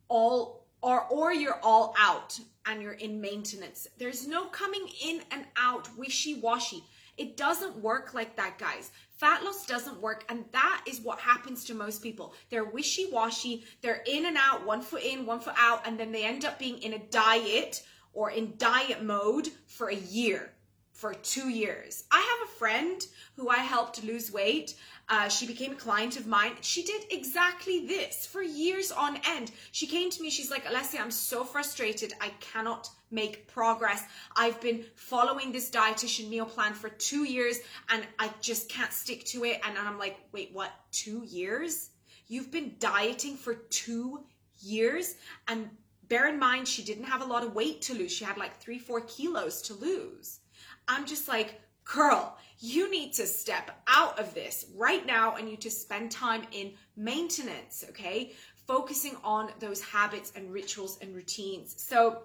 all 0.08 0.66
or 0.82 1.06
or 1.10 1.32
you're 1.32 1.60
all 1.62 1.94
out 1.98 2.38
and 2.66 2.82
you're 2.82 2.92
in 2.92 3.20
maintenance. 3.20 3.86
There's 3.98 4.26
no 4.26 4.46
coming 4.46 4.86
in 5.04 5.20
and 5.30 5.46
out 5.56 5.88
wishy-washy. 5.96 6.82
It 7.16 7.36
doesn't 7.36 7.76
work 7.76 8.12
like 8.12 8.36
that, 8.36 8.58
guys. 8.58 8.90
Fat 9.18 9.42
loss 9.42 9.64
doesn't 9.66 10.00
work, 10.02 10.24
and 10.28 10.44
that 10.52 10.84
is 10.86 11.00
what 11.00 11.18
happens 11.18 11.64
to 11.64 11.74
most 11.74 12.02
people. 12.02 12.34
They're 12.50 12.64
wishy 12.64 13.08
washy, 13.10 13.64
they're 13.80 14.02
in 14.06 14.26
and 14.26 14.36
out, 14.36 14.66
one 14.66 14.82
foot 14.82 15.02
in, 15.02 15.24
one 15.24 15.40
foot 15.40 15.54
out, 15.56 15.86
and 15.86 15.98
then 15.98 16.12
they 16.12 16.24
end 16.24 16.44
up 16.44 16.58
being 16.58 16.78
in 16.82 16.92
a 16.92 16.98
diet 16.98 17.82
or 18.16 18.30
in 18.30 18.54
diet 18.56 19.04
mode 19.04 19.48
for 19.66 19.88
a 19.88 19.94
year, 19.94 20.50
for 20.92 21.12
two 21.12 21.50
years. 21.50 22.04
I 22.10 22.18
have 22.18 22.48
a 22.48 22.58
friend 22.58 23.06
who 23.36 23.50
I 23.50 23.58
helped 23.58 24.02
lose 24.02 24.32
weight. 24.32 24.74
Uh, 25.10 25.28
she 25.28 25.46
became 25.46 25.72
a 25.72 25.76
client 25.76 26.16
of 26.16 26.26
mine. 26.26 26.52
She 26.62 26.82
did 26.82 27.04
exactly 27.10 27.86
this 27.86 28.26
for 28.26 28.42
years 28.42 28.90
on 28.90 29.20
end. 29.28 29.52
She 29.70 29.86
came 29.86 30.10
to 30.10 30.22
me, 30.22 30.30
she's 30.30 30.50
like, 30.50 30.64
Alessia, 30.64 31.00
I'm 31.00 31.10
so 31.10 31.44
frustrated. 31.44 32.14
I 32.18 32.30
cannot 32.40 32.88
make 33.10 33.46
progress. 33.48 34.02
I've 34.34 34.60
been 34.62 34.86
following 34.94 35.52
this 35.52 35.70
dietitian 35.70 36.30
meal 36.30 36.46
plan 36.46 36.72
for 36.72 36.88
two 36.88 37.24
years 37.24 37.58
and 37.90 38.02
I 38.18 38.30
just 38.40 38.70
can't 38.70 38.92
stick 38.92 39.24
to 39.26 39.44
it. 39.44 39.60
And 39.62 39.76
I'm 39.76 39.98
like, 39.98 40.16
wait, 40.32 40.50
what? 40.54 40.72
Two 40.90 41.22
years? 41.24 41.90
You've 42.28 42.50
been 42.50 42.76
dieting 42.78 43.36
for 43.36 43.54
two 43.54 44.24
years? 44.58 45.16
And 45.46 45.68
bear 46.08 46.28
in 46.28 46.38
mind, 46.38 46.68
she 46.68 46.82
didn't 46.82 47.04
have 47.04 47.22
a 47.22 47.26
lot 47.26 47.42
of 47.42 47.54
weight 47.54 47.82
to 47.82 47.94
lose. 47.94 48.12
She 48.12 48.24
had 48.24 48.36
like 48.36 48.58
three, 48.58 48.78
four 48.78 49.00
kilos 49.02 49.62
to 49.62 49.74
lose. 49.74 50.40
I'm 50.88 51.06
just 51.06 51.28
like, 51.28 51.60
girl, 51.84 52.36
you 52.58 52.90
need 52.90 53.12
to 53.14 53.26
step 53.26 53.70
out 53.86 54.18
of 54.18 54.34
this 54.34 54.66
right 54.74 55.04
now 55.06 55.36
and 55.36 55.48
you 55.48 55.56
to 55.58 55.70
spend 55.70 56.10
time 56.10 56.42
in 56.52 56.72
maintenance, 56.96 57.84
okay? 57.90 58.32
Focusing 58.66 59.16
on 59.22 59.50
those 59.60 59.80
habits 59.82 60.32
and 60.34 60.52
rituals 60.52 60.98
and 61.00 61.14
routines. 61.14 61.74
So 61.78 62.22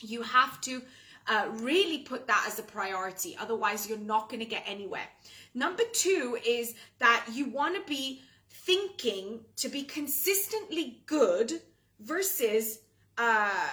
you 0.00 0.22
have 0.22 0.60
to 0.62 0.82
uh, 1.26 1.48
really 1.54 1.98
put 1.98 2.26
that 2.26 2.44
as 2.46 2.58
a 2.58 2.62
priority. 2.62 3.36
Otherwise, 3.40 3.88
you're 3.88 3.98
not 3.98 4.28
going 4.28 4.40
to 4.40 4.46
get 4.46 4.64
anywhere. 4.66 5.08
Number 5.54 5.84
two 5.92 6.38
is 6.46 6.74
that 6.98 7.24
you 7.32 7.46
want 7.50 7.74
to 7.76 7.88
be 7.88 8.22
thinking 8.50 9.40
to 9.56 9.68
be 9.68 9.82
consistently 9.82 11.02
good 11.06 11.52
versus 12.00 12.80
uh, 13.18 13.68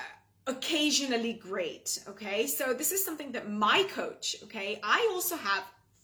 occasionally 0.47 1.33
great. 1.33 1.99
Okay, 2.07 2.47
so 2.47 2.73
this 2.73 2.91
is 2.91 3.03
something 3.03 3.31
that 3.33 3.49
my 3.49 3.83
coach, 3.93 4.35
okay, 4.43 4.79
I 4.83 5.07
also 5.11 5.35
have 5.35 5.63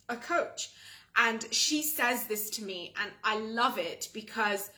a 0.10 0.16
coach, 0.16 0.70
and 1.18 1.46
she 1.52 1.82
says 1.82 2.26
this 2.26 2.50
to 2.52 2.64
me, 2.64 2.94
and 3.02 3.12
I 3.24 3.40
love 3.40 3.78
it 3.78 4.10
because 4.14 4.70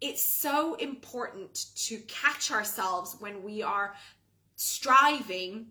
it's 0.00 0.22
so 0.22 0.74
important 0.74 1.66
to 1.76 1.98
catch 2.00 2.50
ourselves 2.50 3.16
when 3.18 3.42
we 3.42 3.62
are 3.62 3.94
striving 4.56 5.66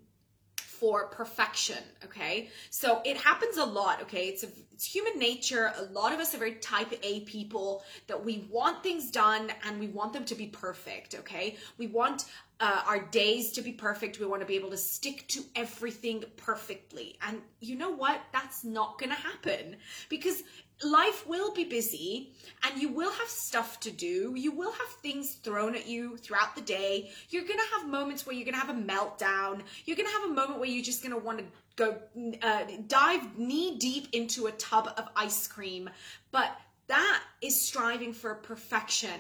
for 0.80 1.08
perfection 1.08 1.78
okay? 2.04 2.50
So 2.70 3.02
it 3.06 3.18
happens 3.18 3.58
a 3.58 3.66
lot 3.66 4.02
okay? 4.04 4.28
It's 4.28 4.44
a, 4.44 4.48
it's 4.72 4.86
human 4.86 5.18
nature. 5.18 5.74
A 5.78 5.84
lot 5.94 6.14
of 6.14 6.20
us 6.20 6.34
are 6.34 6.38
very 6.38 6.56
type 6.56 6.94
a 7.04 7.22
people 7.22 7.84
that 8.08 8.24
we 8.24 8.48
want 8.50 8.84
things 8.84 9.12
done 9.12 9.52
and 9.66 9.80
we 9.80 9.88
want 9.88 10.14
them 10.14 10.26
to 10.26 10.36
be 10.36 10.48
perfect 10.48 11.16
okay? 11.16 11.58
We 11.78 11.88
want 11.88 12.26
uh, 12.60 12.82
our 12.88 13.00
days 13.00 13.52
to 13.52 13.62
be 13.62 13.72
perfect. 13.72 14.20
We 14.20 14.26
want 14.26 14.42
to 14.42 14.46
be 14.46 14.56
able 14.56 14.70
to 14.70 14.78
stick 14.78 15.28
to 15.30 15.44
everything 15.56 16.24
perfectly. 16.38 17.18
And 17.28 17.42
you 17.60 17.76
know 17.76 17.92
what? 17.92 18.22
That's 18.32 18.64
not 18.64 18.98
going 18.98 19.10
to 19.10 19.16
happen 19.16 19.76
because 20.10 20.44
life 20.84 21.26
will 21.28 21.54
be 21.54 21.64
busy 21.64 22.34
and 22.64 22.82
you 22.82 22.90
will 22.90 23.12
have 23.12 23.28
stuff 23.28 23.80
to 23.82 23.92
do. 23.92 24.34
You 24.36 24.52
will 24.52 24.72
have 24.72 24.88
things 25.02 25.34
thrown 25.36 25.76
at 25.76 25.88
you 25.88 26.18
throughout 26.18 26.56
the 26.56 26.62
day. 26.62 27.12
You're 27.30 27.44
going 27.44 27.60
to 27.60 27.78
have 27.78 27.88
moments 27.88 28.26
where 28.26 28.36
you're 28.36 28.46
going 28.46 28.60
to 28.60 28.66
have 28.66 28.76
a 28.76 28.82
meltdown. 28.82 29.62
You're 29.86 29.98
going 29.98 30.08
to 30.08 30.14
have 30.14 30.30
a 30.30 30.34
moment 30.34 30.60
where 30.60 30.70
you're 30.70 30.84
just 30.84 31.02
going 31.02 31.14
to 31.14 31.20
want 31.20 31.40
to 31.40 31.46
go 31.76 31.98
uh, 32.42 32.64
dive 32.88 33.38
knee 33.38 33.78
deep 33.78 34.10
into 34.12 34.48
a 34.48 34.52
tub 34.54 34.90
of 34.98 35.08
ice 35.16 35.48
cream. 35.48 35.90
But 36.32 36.52
that 36.88 37.22
is 37.42 37.60
striving 37.60 38.14
for 38.14 38.36
perfection. 38.36 39.20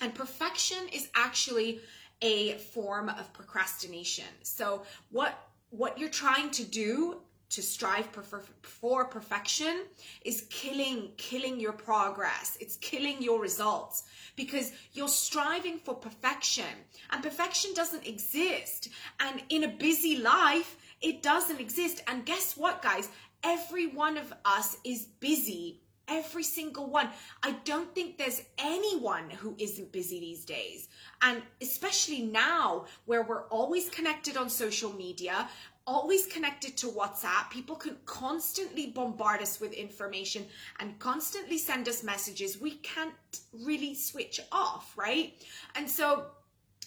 And 0.00 0.14
perfection 0.14 0.88
is 0.92 1.08
actually 1.14 1.80
a 2.20 2.54
form 2.54 3.08
of 3.08 3.32
procrastination. 3.32 4.24
So 4.42 4.82
what 5.10 5.38
what 5.70 5.98
you're 5.98 6.10
trying 6.10 6.50
to 6.50 6.64
do 6.64 7.16
to 7.52 7.62
strive 7.62 8.06
for 8.06 9.04
perfection 9.04 9.84
is 10.24 10.46
killing 10.48 11.12
killing 11.16 11.60
your 11.60 11.72
progress. 11.72 12.56
It's 12.60 12.76
killing 12.76 13.22
your 13.22 13.40
results 13.40 14.04
because 14.36 14.72
you're 14.92 15.08
striving 15.08 15.78
for 15.78 15.94
perfection 15.94 16.74
and 17.10 17.22
perfection 17.22 17.74
doesn't 17.74 18.06
exist. 18.06 18.88
And 19.20 19.42
in 19.50 19.64
a 19.64 19.68
busy 19.68 20.16
life 20.18 20.76
it 21.02 21.22
doesn't 21.22 21.60
exist. 21.60 22.02
And 22.06 22.24
guess 22.24 22.56
what 22.56 22.80
guys? 22.80 23.08
Every 23.44 23.88
one 23.88 24.16
of 24.16 24.32
us 24.44 24.76
is 24.84 25.06
busy. 25.20 25.80
Every 26.08 26.42
single 26.42 26.86
one. 26.86 27.08
I 27.42 27.52
don't 27.64 27.94
think 27.94 28.18
there's 28.18 28.42
anyone 28.58 29.30
who 29.30 29.54
isn't 29.58 29.92
busy 29.92 30.20
these 30.20 30.44
days. 30.44 30.88
And 31.22 31.42
especially 31.60 32.22
now 32.22 32.86
where 33.06 33.22
we're 33.22 33.46
always 33.48 33.88
connected 33.88 34.36
on 34.36 34.50
social 34.50 34.92
media, 34.92 35.48
always 35.86 36.26
connected 36.26 36.76
to 36.78 36.86
WhatsApp. 36.88 37.50
People 37.50 37.76
can 37.76 37.96
constantly 38.04 38.88
bombard 38.88 39.42
us 39.42 39.60
with 39.60 39.72
information 39.72 40.44
and 40.80 40.98
constantly 40.98 41.58
send 41.58 41.88
us 41.88 42.02
messages. 42.02 42.60
We 42.60 42.72
can't 42.76 43.12
really 43.52 43.94
switch 43.94 44.40
off, 44.50 44.92
right? 44.96 45.34
And 45.74 45.88
so 45.88 46.26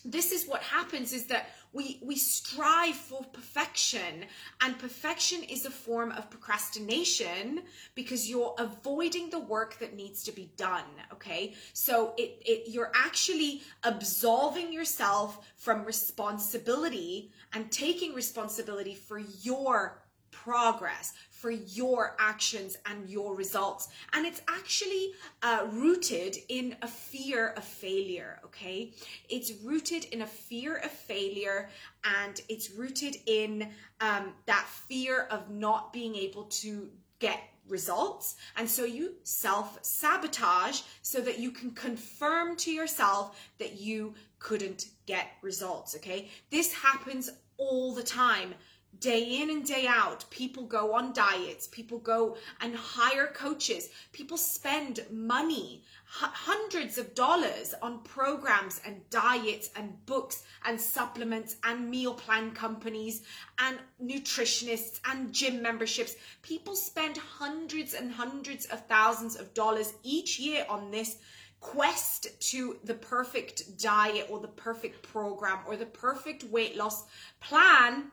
this 0.03 0.31
is 0.31 0.47
what 0.47 0.61
happens 0.61 1.13
is 1.13 1.25
that 1.25 1.49
we 1.75 1.99
we 2.01 2.15
strive 2.15 2.95
for 2.95 3.23
perfection 3.33 4.25
and 4.61 4.79
perfection 4.79 5.43
is 5.43 5.65
a 5.65 5.69
form 5.69 6.11
of 6.13 6.29
procrastination 6.29 7.61
because 7.93 8.29
you're 8.29 8.55
avoiding 8.57 9.29
the 9.29 9.39
work 9.39 9.77
that 9.79 9.93
needs 9.93 10.23
to 10.23 10.31
be 10.31 10.49
done 10.55 10.85
okay? 11.11 11.53
So 11.73 12.13
it, 12.17 12.41
it 12.45 12.69
you're 12.71 12.91
actually 12.95 13.61
absolving 13.83 14.71
yourself 14.71 15.45
from 15.57 15.83
responsibility 15.83 17.31
and 17.53 17.69
taking 17.71 18.13
responsibility 18.13 18.95
for 18.95 19.19
your 19.41 19.99
progress, 20.45 21.13
for 21.31 21.49
your 21.49 22.15
actions 22.19 22.77
and 22.85 23.09
your 23.09 23.35
results. 23.35 23.89
And 24.13 24.27
it's 24.27 24.41
actually 24.47 25.13
uh, 25.41 25.65
rooted 25.71 26.37
in 26.49 26.75
a 26.83 26.87
fear 26.87 27.49
of 27.57 27.63
failure, 27.63 28.39
okay? 28.45 28.91
It's 29.27 29.51
rooted 29.63 30.05
in 30.05 30.21
a 30.21 30.27
fear 30.27 30.77
of 30.77 30.91
failure 30.91 31.69
and 32.03 32.39
it's 32.47 32.69
rooted 32.71 33.17
in 33.25 33.69
um, 34.01 34.33
that 34.45 34.65
fear 34.87 35.27
of 35.31 35.49
not 35.49 35.91
being 35.91 36.15
able 36.15 36.43
to 36.43 36.89
get 37.19 37.39
results. 37.67 38.35
And 38.55 38.69
so 38.69 38.85
you 38.85 39.13
self 39.23 39.79
sabotage 39.83 40.81
so 41.01 41.21
that 41.21 41.39
you 41.39 41.49
can 41.49 41.71
confirm 41.71 42.55
to 42.57 42.71
yourself 42.71 43.49
that 43.57 43.79
you 43.79 44.13
couldn't 44.37 44.89
get 45.07 45.27
results. 45.41 45.95
Okay. 45.95 46.29
This 46.51 46.71
happens 46.71 47.31
all 47.57 47.95
the 47.95 48.03
time 48.03 48.53
day 48.99 49.41
in 49.41 49.49
and 49.49 49.65
day 49.65 49.85
out. 49.87 50.25
People 50.29 50.65
go 50.65 50.93
on 50.93 51.13
diets, 51.13 51.67
people 51.67 51.99
go 51.99 52.37
and 52.61 52.75
hire 52.75 53.27
coaches, 53.27 53.89
people 54.11 54.37
spend 54.37 55.05
money, 55.11 55.83
hundreds 56.05 56.97
of 56.97 57.13
dollars 57.15 57.73
on 57.81 57.99
programs 58.03 58.79
and 58.85 59.01
diets 59.09 59.69
and 59.75 60.05
books 60.05 60.43
and 60.65 60.79
supplements 60.79 61.57
and 61.63 61.89
meal 61.89 62.13
plan 62.13 62.51
companies 62.51 63.23
and 63.59 63.77
nutritionists 64.03 64.99
and 65.05 65.33
gym 65.33 65.61
memberships. 65.61 66.15
People 66.41 66.75
spend 66.75 67.17
hundreds 67.17 67.93
and 67.93 68.11
hundreds 68.11 68.65
of 68.65 68.85
thousands 68.87 69.35
of 69.35 69.53
dollars 69.53 69.93
each 70.03 70.39
year 70.39 70.65
on 70.69 70.91
this 70.91 71.17
quest 71.59 72.27
to 72.39 72.77
the 72.83 72.93
perfect 72.93 73.79
diet 73.81 74.27
or 74.29 74.39
the 74.39 74.47
perfect 74.47 75.01
program 75.01 75.57
or 75.67 75.75
the 75.75 75.85
perfect 75.85 76.43
weight 76.45 76.77
loss 76.77 77.05
plan 77.39 78.11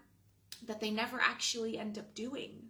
that 0.67 0.81
they 0.81 0.91
never 0.91 1.19
actually 1.21 1.79
end 1.79 1.99
up 1.99 2.15
doing. 2.15 2.63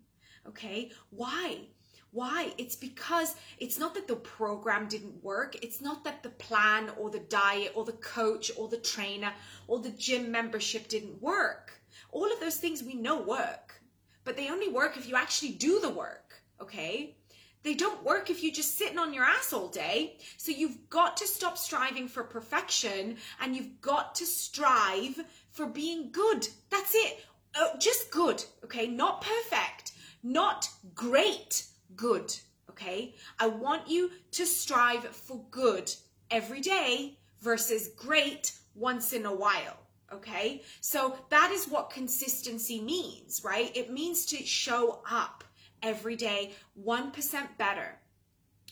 Okay? 0.46 0.90
Why? 1.10 1.68
Why? 2.10 2.52
It's 2.58 2.76
because 2.76 3.34
it's 3.58 3.78
not 3.78 3.94
that 3.94 4.06
the 4.06 4.16
program 4.16 4.86
didn't 4.86 5.24
work. 5.24 5.56
It's 5.62 5.80
not 5.80 6.04
that 6.04 6.22
the 6.22 6.28
plan 6.28 6.90
or 6.98 7.10
the 7.10 7.20
diet 7.20 7.72
or 7.74 7.84
the 7.84 7.92
coach 7.92 8.50
or 8.56 8.68
the 8.68 8.76
trainer 8.76 9.32
or 9.66 9.78
the 9.78 9.90
gym 9.90 10.30
membership 10.30 10.88
didn't 10.88 11.22
work. 11.22 11.80
All 12.10 12.30
of 12.30 12.38
those 12.40 12.58
things 12.58 12.82
we 12.82 12.94
know 12.94 13.22
work, 13.22 13.80
but 14.24 14.36
they 14.36 14.50
only 14.50 14.68
work 14.68 14.96
if 14.96 15.08
you 15.08 15.16
actually 15.16 15.52
do 15.52 15.80
the 15.80 15.88
work. 15.88 16.34
Okay? 16.60 17.16
They 17.62 17.74
don't 17.74 18.04
work 18.04 18.28
if 18.28 18.42
you're 18.42 18.52
just 18.52 18.76
sitting 18.76 18.98
on 18.98 19.14
your 19.14 19.24
ass 19.24 19.52
all 19.52 19.68
day. 19.68 20.18
So 20.36 20.50
you've 20.50 20.90
got 20.90 21.16
to 21.18 21.26
stop 21.26 21.56
striving 21.56 22.08
for 22.08 22.24
perfection 22.24 23.16
and 23.40 23.54
you've 23.54 23.80
got 23.80 24.16
to 24.16 24.26
strive 24.26 25.20
for 25.50 25.66
being 25.66 26.10
good. 26.10 26.48
That's 26.70 26.94
it. 26.94 27.24
Oh, 27.54 27.72
just 27.78 28.10
good, 28.10 28.44
okay? 28.64 28.86
Not 28.86 29.20
perfect, 29.20 29.92
not 30.22 30.68
great, 30.94 31.64
good, 31.96 32.34
okay? 32.70 33.14
I 33.38 33.48
want 33.48 33.88
you 33.88 34.10
to 34.32 34.46
strive 34.46 35.04
for 35.04 35.44
good 35.50 35.94
every 36.30 36.60
day 36.60 37.18
versus 37.40 37.88
great 37.96 38.52
once 38.74 39.12
in 39.12 39.26
a 39.26 39.34
while, 39.34 39.76
okay? 40.12 40.62
So 40.80 41.18
that 41.28 41.50
is 41.50 41.68
what 41.68 41.90
consistency 41.90 42.80
means, 42.80 43.42
right? 43.44 43.76
It 43.76 43.92
means 43.92 44.24
to 44.26 44.36
show 44.36 45.02
up 45.10 45.44
every 45.82 46.16
day 46.16 46.52
1% 46.82 47.58
better. 47.58 47.98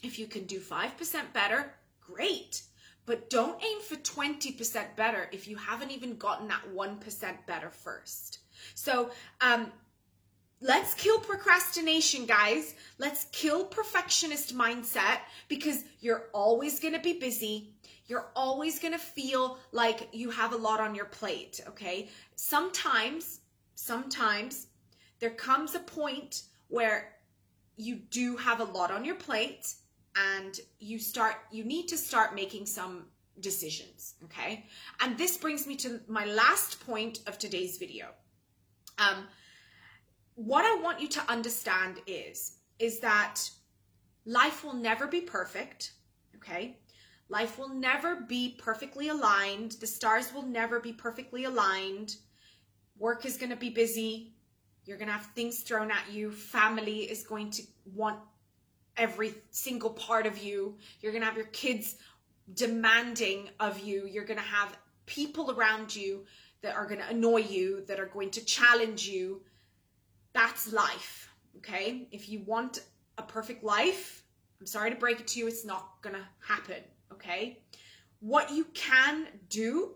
If 0.03 0.19
you 0.19 0.27
can 0.27 0.45
do 0.45 0.59
5% 0.59 1.33
better, 1.35 1.75
great. 2.01 2.63
But 3.05 3.29
don't 3.29 3.63
aim 3.63 3.81
for 3.81 3.97
20% 3.97 4.97
better 4.97 5.29
if 5.33 5.49
you 5.49 5.57
haven't 5.57 5.91
even 5.91 6.17
gotten 6.17 6.49
that 6.49 6.63
1% 6.73 7.47
better 7.47 7.71
first. 7.71 8.39
So, 8.75 9.11
um, 9.41 9.73
let's 10.61 10.95
kill 10.95 11.19
procrastination, 11.21 12.27
guys. 12.27 12.75
Let's 12.99 13.27
kill 13.33 13.65
perfectionist 13.65 14.57
mindset 14.57 15.19
because 15.49 15.85
you're 16.01 16.29
always 16.33 16.81
going 16.81 16.95
to 16.95 17.01
be 17.01 17.19
busy. 17.19 17.73
You're 18.07 18.29
always 18.35 18.79
going 18.79 18.93
to 18.93 18.99
feel 18.99 19.59
like 19.73 20.09
you 20.13 20.31
have 20.31 20.53
a 20.53 20.57
lot 20.57 20.81
on 20.81 20.95
your 20.95 21.05
plate, 21.07 21.61
okay? 21.69 22.09
Sometimes, 22.35 23.41
sometimes 23.75 24.67
there 25.21 25.31
comes 25.31 25.75
a 25.75 25.81
point 25.81 26.43
where 26.69 27.13
you 27.77 27.97
do 27.97 28.37
have 28.37 28.61
a 28.61 28.65
lot 28.65 28.91
on 28.91 29.05
your 29.05 29.15
plate 29.15 29.75
and 30.17 30.59
you 30.81 30.99
start 30.99 31.37
you 31.51 31.65
need 31.65 31.87
to 31.89 31.97
start 31.97 32.35
making 32.35 32.67
some 32.67 33.05
decisions, 33.41 34.15
okay? 34.25 34.67
And 35.01 35.17
this 35.17 35.37
brings 35.37 35.67
me 35.67 35.77
to 35.77 36.01
my 36.09 36.27
last 36.27 36.85
point 36.85 37.21
of 37.27 37.39
today's 37.39 37.79
video. 37.79 38.09
Um, 39.01 39.27
what 40.35 40.65
I 40.65 40.81
want 40.81 41.01
you 41.01 41.09
to 41.09 41.31
understand 41.31 42.01
is 42.07 42.59
is 42.79 43.01
that 43.01 43.41
life 44.25 44.65
will 44.65 44.75
never 44.75 45.07
be 45.07 45.21
perfect, 45.21 45.93
okay? 46.37 46.79
Life 47.29 47.59
will 47.59 47.69
never 47.69 48.17
be 48.17 48.57
perfectly 48.59 49.09
aligned. 49.09 49.73
The 49.73 49.87
stars 49.87 50.33
will 50.33 50.43
never 50.43 50.81
be 50.81 50.93
perfectly 50.93 51.45
aligned. 51.45 52.17
Work 52.99 53.27
is 53.27 53.37
going 53.37 53.51
to 53.51 53.57
be 53.57 53.71
busy. 53.71 54.33
You're 54.85 54.97
going 54.97 55.09
to 55.09 55.13
have 55.13 55.27
things 55.35 55.61
thrown 55.61 55.91
at 55.91 56.11
you. 56.11 56.31
Family 56.31 57.01
is 57.03 57.23
going 57.23 57.51
to 57.51 57.63
want 57.95 58.19
every 58.97 59.35
single 59.51 59.91
part 59.91 60.27
of 60.27 60.43
you. 60.43 60.77
You're 61.01 61.13
going 61.13 61.23
to 61.23 61.29
have 61.29 61.37
your 61.37 61.47
kids 61.47 61.97
demanding 62.55 63.51
of 63.61 63.79
you. 63.81 64.09
You're 64.11 64.25
going 64.25 64.41
to 64.41 64.43
have 64.43 64.77
people 65.07 65.51
around 65.51 65.95
you 65.95 66.25
that 66.63 66.75
are 66.75 66.87
going 66.87 67.01
to 67.01 67.09
annoy 67.09 67.39
you, 67.39 67.85
that 67.87 67.99
are 67.99 68.07
going 68.07 68.31
to 68.31 68.45
challenge 68.45 69.07
you. 69.07 69.43
That's 70.33 70.73
life, 70.73 71.31
okay? 71.59 72.09
If 72.13 72.29
you 72.29 72.41
want 72.41 72.83
a 73.19 73.23
perfect 73.23 73.65
life, 73.65 74.25
I'm 74.61 74.67
sorry 74.67 74.91
to 74.91 74.97
break 74.97 75.21
it 75.21 75.27
to 75.29 75.41
you, 75.41 75.47
it's 75.47 75.65
not 75.65 76.03
going 76.03 76.15
to 76.15 76.27
happen, 76.47 76.83
okay? 77.13 77.59
What 78.21 78.51
you 78.51 78.65
can 78.75 79.27
do 79.49 79.95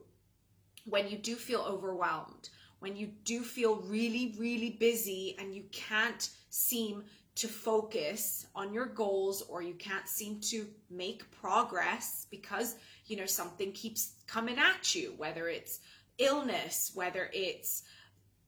when 0.87 1.09
you 1.09 1.19
do 1.19 1.37
feel 1.37 1.61
overwhelmed, 1.61 2.49
when 2.81 2.97
you 2.97 3.11
do 3.25 3.43
feel 3.43 3.77
really, 3.77 4.35
really 4.39 4.71
busy 4.71 5.37
and 5.39 5.55
you 5.55 5.65
can't 5.71 6.31
seem 6.51 7.05
to 7.37 7.49
focus 7.49 8.47
on 8.55 8.73
your 8.73 8.87
goals 8.87 9.43
or 9.43 9.61
you 9.61 9.75
can't 9.75 10.09
seem 10.09 10.39
to 10.41 10.67
make 10.91 11.29
progress 11.33 12.27
because, 12.31 12.77
you 13.07 13.17
know, 13.17 13.27
something 13.27 13.73
keeps 13.73 14.13
coming 14.27 14.57
at 14.59 14.95
you, 14.95 15.15
whether 15.17 15.49
it's 15.49 15.81
illness, 16.19 16.93
whether 16.95 17.31
it's 17.33 17.83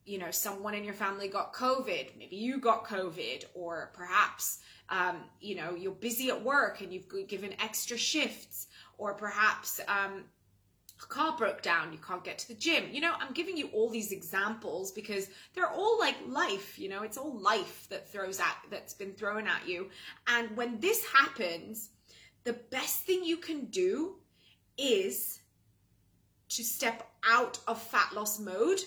you 0.07 0.19
know 0.19 0.31
someone 0.31 0.73
in 0.73 0.85
your 0.85 0.95
family 0.95 1.29
got 1.29 1.53
covid 1.53 2.17
maybe 2.17 2.37
you 2.37 2.59
got 2.59 2.87
covid 2.87 3.45
or 3.55 3.91
perhaps 3.93 4.61
um, 4.89 5.17
you 5.41 5.57
know 5.57 5.75
you're 5.75 5.93
busy 5.93 6.29
at 6.29 6.43
work 6.45 6.81
and 6.81 6.93
you've 6.93 7.09
given 7.27 7.53
extra 7.61 7.99
shifts 7.99 8.69
or 8.99 9.15
perhaps 9.15 9.81
um, 9.89 10.23
a 11.03 11.07
car 11.07 11.37
broke 11.37 11.61
down 11.61 11.93
you 11.93 11.99
can't 11.99 12.23
get 12.23 12.39
to 12.39 12.49
the 12.49 12.55
gym. 12.55 12.85
You 12.93 13.01
know 13.01 13.15
i'm 13.21 13.35
giving 13.35 13.57
you 13.57 13.67
all 13.75 13.91
these 13.91 14.13
examples 14.13 14.93
because 14.93 15.29
they're 15.55 15.71
all 15.71 15.99
like 15.99 16.17
life 16.29 16.79
you 16.79 16.89
know 16.89 17.03
it's 17.03 17.19
all 17.19 17.37
life 17.39 17.89
that 17.91 18.09
throws 18.11 18.39
at 18.39 18.57
that's 18.71 18.95
been 18.95 19.13
thrown 19.13 19.49
at 19.49 19.69
you. 19.69 19.91
And 20.29 20.57
when 20.57 20.79
this 20.79 21.05
happens 21.05 21.91
the 22.45 22.55
best 22.71 23.01
thing 23.01 23.25
you 23.25 23.39
can 23.39 23.65
do 23.67 24.15
is 24.79 25.41
to 26.49 26.63
step 26.63 27.11
out 27.29 27.59
of 27.67 27.81
fat 27.81 28.13
loss 28.15 28.39
mode 28.39 28.81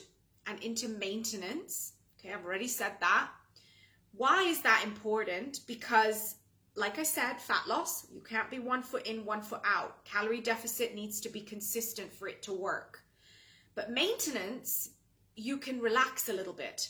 and 0.48 0.62
into 0.64 0.88
maintenance. 0.88 1.94
Okay, 2.20 2.34
I've 2.34 2.46
already 2.46 2.68
said 2.68 2.94
that. 3.00 3.30
Why 4.16 4.44
is 4.44 4.62
that 4.62 4.84
important? 4.84 5.62
Because, 5.68 6.36
like 6.76 7.00
I 7.00 7.04
said, 7.04 7.40
fat 7.40 7.68
loss, 7.68 8.08
you 8.12 8.22
can't 8.22 8.50
be 8.50 8.60
one 8.60 8.82
foot 8.82 9.06
in, 9.06 9.26
one 9.26 9.42
foot 9.42 9.62
out. 9.66 10.04
Calorie 10.06 10.42
deficit 10.42 10.96
needs 10.96 11.22
to 11.22 11.30
be 11.30 11.42
consistent 11.42 12.12
for 12.12 12.28
it 12.28 12.42
to 12.44 12.54
work. 12.54 13.00
But 13.76 13.92
maintenance, 13.92 14.90
you 15.36 15.58
can 15.58 15.80
relax 15.80 16.30
a 16.30 16.34
little 16.34 16.54
bit. 16.54 16.90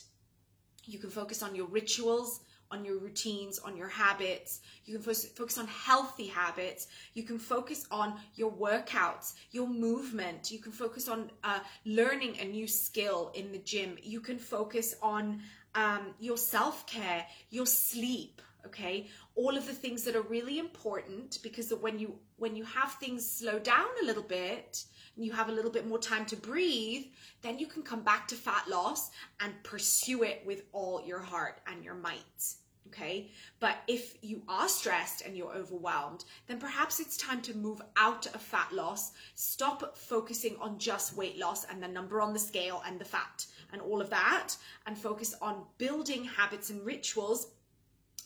You 0.84 0.98
can 0.98 1.10
focus 1.10 1.42
on 1.42 1.54
your 1.54 1.66
rituals, 1.66 2.40
on 2.70 2.84
your 2.84 2.98
routines, 2.98 3.58
on 3.58 3.76
your 3.76 3.88
habits. 3.88 4.60
You 4.84 4.98
can 4.98 5.14
focus 5.14 5.58
on 5.58 5.66
healthy 5.66 6.26
habits. 6.26 6.88
You 7.14 7.24
can 7.24 7.38
focus 7.38 7.86
on 7.90 8.14
your 8.34 8.52
workouts, 8.52 9.34
your 9.50 9.68
movement. 9.68 10.50
You 10.50 10.58
can 10.60 10.72
focus 10.72 11.08
on 11.08 11.30
uh, 11.42 11.60
learning 11.84 12.38
a 12.40 12.44
new 12.44 12.66
skill 12.66 13.32
in 13.34 13.52
the 13.52 13.58
gym. 13.58 13.96
You 14.02 14.20
can 14.20 14.38
focus 14.38 14.94
on 15.02 15.40
um, 15.74 16.14
your 16.20 16.36
self 16.36 16.86
care, 16.86 17.26
your 17.50 17.66
sleep. 17.66 18.42
Okay, 18.66 19.06
all 19.36 19.56
of 19.56 19.66
the 19.66 19.72
things 19.72 20.04
that 20.04 20.14
are 20.14 20.20
really 20.22 20.58
important 20.58 21.38
because 21.42 21.72
when 21.80 21.98
you 21.98 22.18
when 22.36 22.54
you 22.54 22.64
have 22.64 22.92
things 22.94 23.26
slow 23.26 23.58
down 23.58 23.86
a 24.02 24.04
little 24.04 24.22
bit 24.22 24.84
and 25.16 25.24
you 25.24 25.32
have 25.32 25.48
a 25.48 25.52
little 25.52 25.70
bit 25.70 25.86
more 25.86 25.98
time 25.98 26.26
to 26.26 26.36
breathe, 26.36 27.06
then 27.40 27.58
you 27.58 27.66
can 27.66 27.82
come 27.82 28.02
back 28.02 28.28
to 28.28 28.34
fat 28.34 28.68
loss 28.68 29.10
and 29.40 29.54
pursue 29.62 30.24
it 30.24 30.42
with 30.44 30.64
all 30.72 31.02
your 31.06 31.20
heart 31.20 31.62
and 31.66 31.82
your 31.82 31.94
might 31.94 32.54
okay? 32.90 33.30
But 33.60 33.76
if 33.86 34.14
you 34.22 34.42
are 34.48 34.68
stressed 34.68 35.22
and 35.22 35.36
you're 35.36 35.54
overwhelmed, 35.54 36.24
then 36.46 36.58
perhaps 36.58 37.00
it's 37.00 37.16
time 37.16 37.40
to 37.42 37.56
move 37.56 37.80
out 37.96 38.26
of 38.26 38.42
fat 38.42 38.72
loss, 38.72 39.12
stop 39.34 39.96
focusing 39.96 40.56
on 40.60 40.78
just 40.78 41.16
weight 41.16 41.38
loss 41.38 41.64
and 41.64 41.82
the 41.82 41.88
number 41.88 42.20
on 42.20 42.32
the 42.32 42.38
scale 42.38 42.82
and 42.86 43.00
the 43.00 43.04
fat 43.04 43.46
and 43.72 43.80
all 43.80 44.00
of 44.00 44.10
that, 44.10 44.56
and 44.86 44.98
focus 44.98 45.34
on 45.40 45.64
building 45.78 46.24
habits 46.24 46.70
and 46.70 46.84
rituals. 46.84 47.52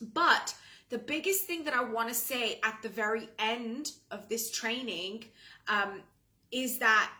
But 0.00 0.54
the 0.88 0.98
biggest 0.98 1.44
thing 1.44 1.64
that 1.64 1.74
I 1.74 1.84
want 1.84 2.08
to 2.08 2.14
say 2.14 2.58
at 2.62 2.78
the 2.82 2.88
very 2.88 3.28
end 3.38 3.92
of 4.10 4.28
this 4.28 4.50
training 4.50 5.24
um, 5.68 6.02
is 6.50 6.78
that 6.78 7.10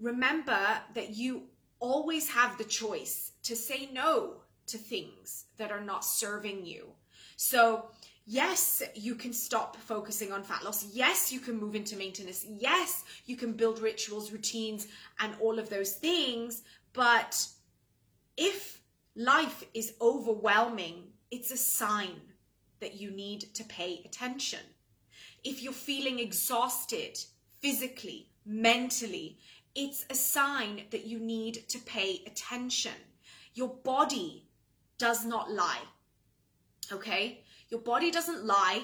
remember 0.00 0.58
that 0.94 1.10
you 1.10 1.44
always 1.78 2.28
have 2.30 2.58
the 2.58 2.64
choice 2.64 3.32
to 3.44 3.54
say 3.56 3.88
no 3.92 4.34
to 4.66 4.78
things 4.78 5.46
that 5.60 5.70
are 5.70 5.84
not 5.84 6.04
serving 6.04 6.66
you. 6.66 6.88
So, 7.36 7.86
yes, 8.26 8.82
you 8.94 9.14
can 9.14 9.32
stop 9.32 9.76
focusing 9.76 10.32
on 10.32 10.42
fat 10.42 10.64
loss. 10.64 10.84
Yes, 10.92 11.30
you 11.30 11.38
can 11.38 11.58
move 11.58 11.74
into 11.74 11.96
maintenance. 11.96 12.44
Yes, 12.48 13.04
you 13.26 13.36
can 13.36 13.52
build 13.52 13.78
rituals, 13.78 14.32
routines, 14.32 14.88
and 15.20 15.32
all 15.40 15.58
of 15.58 15.70
those 15.70 15.92
things. 15.92 16.62
But 16.92 17.46
if 18.36 18.82
life 19.14 19.64
is 19.74 19.94
overwhelming, 20.00 21.04
it's 21.30 21.50
a 21.50 21.56
sign 21.56 22.20
that 22.80 23.00
you 23.00 23.10
need 23.10 23.54
to 23.54 23.64
pay 23.64 24.00
attention. 24.04 24.60
If 25.44 25.62
you're 25.62 25.72
feeling 25.72 26.18
exhausted 26.18 27.18
physically, 27.60 28.30
mentally, 28.46 29.38
it's 29.74 30.06
a 30.08 30.14
sign 30.14 30.82
that 30.90 31.06
you 31.06 31.18
need 31.18 31.68
to 31.68 31.78
pay 31.80 32.22
attention. 32.26 32.98
Your 33.54 33.68
body 33.68 34.49
does 35.00 35.24
not 35.24 35.50
lie. 35.50 35.80
Okay? 36.92 37.42
Your 37.70 37.80
body 37.80 38.10
doesn't 38.12 38.44
lie 38.44 38.82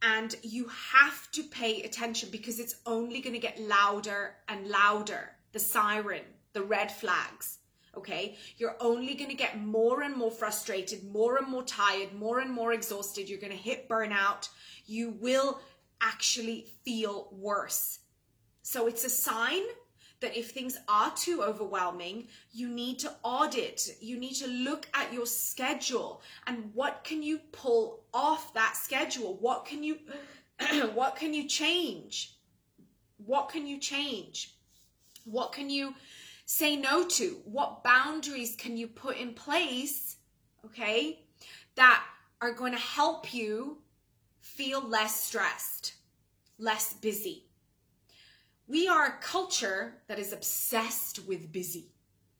and 0.00 0.36
you 0.42 0.70
have 0.92 1.30
to 1.32 1.42
pay 1.42 1.82
attention 1.82 2.28
because 2.30 2.60
it's 2.60 2.76
only 2.86 3.20
going 3.20 3.34
to 3.34 3.40
get 3.40 3.60
louder 3.60 4.36
and 4.48 4.68
louder. 4.68 5.32
The 5.52 5.58
siren, 5.58 6.22
the 6.52 6.62
red 6.62 6.92
flags. 6.92 7.58
Okay? 7.96 8.36
You're 8.56 8.76
only 8.80 9.14
going 9.14 9.30
to 9.30 9.36
get 9.36 9.60
more 9.60 10.02
and 10.02 10.14
more 10.14 10.30
frustrated, 10.30 11.04
more 11.12 11.36
and 11.38 11.48
more 11.48 11.64
tired, 11.64 12.12
more 12.12 12.38
and 12.38 12.50
more 12.50 12.72
exhausted. 12.72 13.28
You're 13.28 13.40
going 13.40 13.52
to 13.52 13.58
hit 13.58 13.88
burnout. 13.88 14.48
You 14.86 15.10
will 15.20 15.60
actually 16.00 16.66
feel 16.84 17.28
worse. 17.32 17.98
So 18.62 18.86
it's 18.86 19.04
a 19.04 19.10
sign 19.10 19.62
that 20.20 20.36
if 20.36 20.50
things 20.50 20.76
are 20.88 21.12
too 21.14 21.42
overwhelming, 21.42 22.26
you 22.52 22.68
need 22.68 22.98
to 23.00 23.12
audit, 23.22 23.96
you 24.00 24.18
need 24.18 24.34
to 24.34 24.46
look 24.46 24.88
at 24.94 25.12
your 25.12 25.26
schedule 25.26 26.22
and 26.46 26.70
what 26.74 27.04
can 27.04 27.22
you 27.22 27.38
pull 27.52 28.00
off 28.12 28.52
that 28.54 28.76
schedule? 28.76 29.36
What 29.40 29.64
can 29.64 29.82
you 29.82 29.98
what 30.94 31.16
can 31.16 31.34
you 31.34 31.46
change? 31.46 32.34
What 33.24 33.48
can 33.48 33.66
you 33.66 33.78
change? 33.78 34.54
What 35.24 35.52
can 35.52 35.70
you 35.70 35.94
say 36.46 36.76
no 36.76 37.06
to? 37.06 37.40
What 37.44 37.84
boundaries 37.84 38.56
can 38.56 38.76
you 38.76 38.88
put 38.88 39.18
in 39.18 39.34
place, 39.34 40.16
okay, 40.64 41.20
that 41.76 42.02
are 42.40 42.52
going 42.52 42.72
to 42.72 42.78
help 42.78 43.34
you 43.34 43.78
feel 44.40 44.80
less 44.80 45.22
stressed, 45.24 45.94
less 46.58 46.94
busy? 46.94 47.47
We 48.68 48.86
are 48.86 49.06
a 49.06 49.22
culture 49.22 49.94
that 50.08 50.18
is 50.18 50.34
obsessed 50.34 51.26
with 51.26 51.50
busy. 51.50 51.86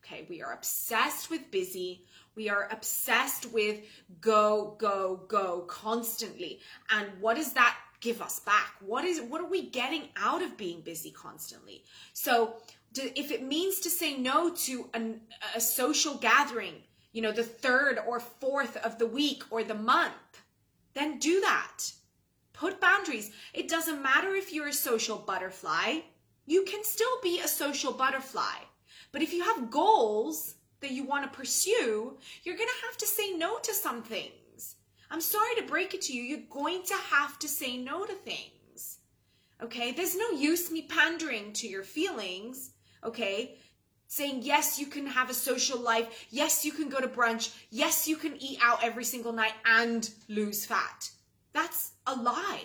Okay, 0.04 0.26
we 0.28 0.42
are 0.42 0.52
obsessed 0.52 1.30
with 1.30 1.50
busy. 1.50 2.04
We 2.34 2.50
are 2.50 2.68
obsessed 2.70 3.50
with 3.50 3.80
go, 4.20 4.76
go, 4.78 5.24
go 5.26 5.60
constantly. 5.62 6.60
And 6.90 7.08
what 7.20 7.36
does 7.36 7.54
that 7.54 7.74
give 8.00 8.20
us 8.20 8.40
back? 8.40 8.74
What 8.80 9.06
is 9.06 9.22
what 9.22 9.40
are 9.40 9.48
we 9.48 9.70
getting 9.70 10.10
out 10.16 10.42
of 10.42 10.58
being 10.58 10.82
busy 10.82 11.10
constantly? 11.10 11.84
So, 12.12 12.56
if 12.94 13.30
it 13.30 13.42
means 13.42 13.80
to 13.80 13.90
say 13.90 14.16
no 14.18 14.50
to 14.50 14.90
an, 14.92 15.22
a 15.56 15.60
social 15.60 16.14
gathering, 16.14 16.74
you 17.12 17.22
know, 17.22 17.32
the 17.32 17.42
third 17.42 17.98
or 18.06 18.20
fourth 18.20 18.76
of 18.78 18.98
the 18.98 19.06
week 19.06 19.44
or 19.50 19.64
the 19.64 19.74
month, 19.74 20.42
then 20.92 21.18
do 21.18 21.40
that. 21.40 21.92
Put 22.52 22.80
boundaries. 22.80 23.30
It 23.54 23.68
doesn't 23.68 24.02
matter 24.02 24.34
if 24.34 24.52
you're 24.52 24.68
a 24.68 24.72
social 24.74 25.16
butterfly 25.16 26.00
you 26.48 26.64
can 26.64 26.82
still 26.82 27.20
be 27.22 27.40
a 27.40 27.48
social 27.48 27.92
butterfly. 27.92 28.56
But 29.12 29.22
if 29.22 29.34
you 29.34 29.44
have 29.44 29.70
goals 29.70 30.54
that 30.80 30.92
you 30.92 31.04
want 31.04 31.30
to 31.30 31.36
pursue, 31.36 32.16
you're 32.42 32.56
going 32.56 32.68
to 32.68 32.86
have 32.86 32.96
to 32.98 33.06
say 33.06 33.32
no 33.32 33.58
to 33.58 33.74
some 33.74 34.02
things. 34.02 34.76
I'm 35.10 35.20
sorry 35.20 35.54
to 35.56 35.62
break 35.62 35.92
it 35.92 36.02
to 36.02 36.14
you. 36.14 36.22
You're 36.22 36.48
going 36.50 36.82
to 36.84 36.94
have 36.94 37.38
to 37.40 37.48
say 37.48 37.76
no 37.76 38.06
to 38.06 38.14
things. 38.14 38.98
Okay? 39.62 39.92
There's 39.92 40.16
no 40.16 40.30
use 40.30 40.70
me 40.70 40.82
pandering 40.82 41.52
to 41.54 41.68
your 41.68 41.82
feelings. 41.82 42.70
Okay? 43.04 43.56
Saying, 44.06 44.40
yes, 44.42 44.78
you 44.78 44.86
can 44.86 45.06
have 45.06 45.28
a 45.28 45.34
social 45.34 45.78
life. 45.78 46.26
Yes, 46.30 46.64
you 46.64 46.72
can 46.72 46.88
go 46.88 46.98
to 46.98 47.08
brunch. 47.08 47.54
Yes, 47.70 48.08
you 48.08 48.16
can 48.16 48.40
eat 48.40 48.58
out 48.62 48.82
every 48.82 49.04
single 49.04 49.32
night 49.32 49.54
and 49.66 50.08
lose 50.28 50.64
fat. 50.64 51.10
That's 51.52 51.92
a 52.06 52.14
lie. 52.14 52.64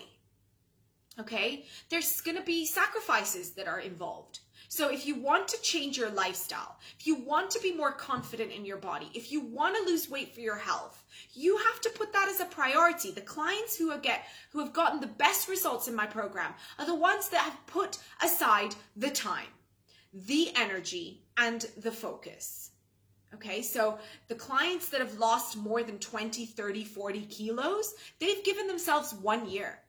Okay? 1.20 1.66
There's 1.90 2.22
going 2.22 2.38
to 2.38 2.44
be 2.44 2.66
sacrifices 2.66 3.52
that 3.52 3.68
are 3.68 3.80
involved. 3.80 4.40
So 4.68 4.90
if 4.90 5.06
you 5.06 5.14
want 5.14 5.48
to 5.50 5.62
change 5.62 5.98
your 6.00 6.10
lifestyle, 6.10 6.78
if 6.98 7.06
you 7.06 7.16
want 7.16 7.52
to 7.52 7.60
be 7.60 7.76
more 7.76 7.92
confident 7.92 8.52
in 8.52 8.66
your 8.66 8.78
body, 8.78 9.08
if 9.14 9.32
you 9.32 9.42
want 9.42 9.76
to 9.76 9.84
lose 9.84 10.10
weight 10.10 10.34
for 10.34 10.42
your 10.42 10.56
health, 10.56 11.04
you 11.34 11.58
have 11.58 11.80
to 11.82 11.92
put 11.92 12.12
that 12.14 12.28
as 12.28 12.40
a 12.40 12.46
priority. 12.46 13.12
The 13.12 13.22
clients 13.22 13.78
who 13.78 13.96
get 14.00 14.24
who 14.52 14.60
have 14.60 14.74
gotten 14.74 15.00
the 15.00 15.06
best 15.06 15.48
results 15.48 15.88
in 15.88 15.94
my 15.94 16.08
program 16.08 16.56
are 16.80 16.88
the 16.88 16.96
ones 16.96 17.30
that 17.30 17.42
have 17.42 17.68
put 17.68 18.00
aside 18.24 18.74
the 18.96 19.12
time, 19.12 19.54
the 20.12 20.52
energy, 20.56 21.22
and 21.38 21.68
the 21.78 21.92
focus. 21.92 22.72
Okay, 23.36 23.62
so 23.62 24.00
the 24.28 24.36
clients 24.36 24.90
that 24.90 25.02
have 25.02 25.20
lost 25.20 25.56
more 25.56 25.84
than 25.84 26.00
20, 26.00 26.48
30, 26.48 26.84
40 26.84 27.22
kilos, 27.26 27.94
they've 28.20 28.44
given 28.44 28.66
themselves 28.66 29.14
one 29.14 29.48
year. 29.48 29.83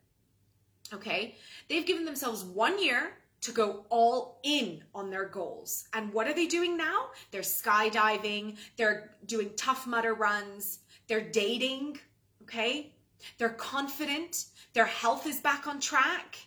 Okay? 0.92 1.36
They've 1.68 1.86
given 1.86 2.04
themselves 2.04 2.44
one 2.44 2.82
year 2.82 3.14
to 3.42 3.52
go 3.52 3.84
all 3.90 4.40
in 4.42 4.82
on 4.94 5.10
their 5.10 5.26
goals. 5.26 5.86
And 5.92 6.12
what 6.12 6.26
are 6.26 6.34
they 6.34 6.46
doing 6.46 6.76
now? 6.76 7.08
They're 7.30 7.42
skydiving, 7.42 8.56
they're 8.76 9.10
doing 9.26 9.50
tough 9.56 9.86
mudder 9.86 10.14
runs, 10.14 10.78
they're 11.08 11.30
dating, 11.30 11.98
okay? 12.42 12.94
They're 13.36 13.50
confident, 13.50 14.46
their 14.72 14.86
health 14.86 15.26
is 15.26 15.40
back 15.40 15.66
on 15.66 15.78
track. 15.78 16.38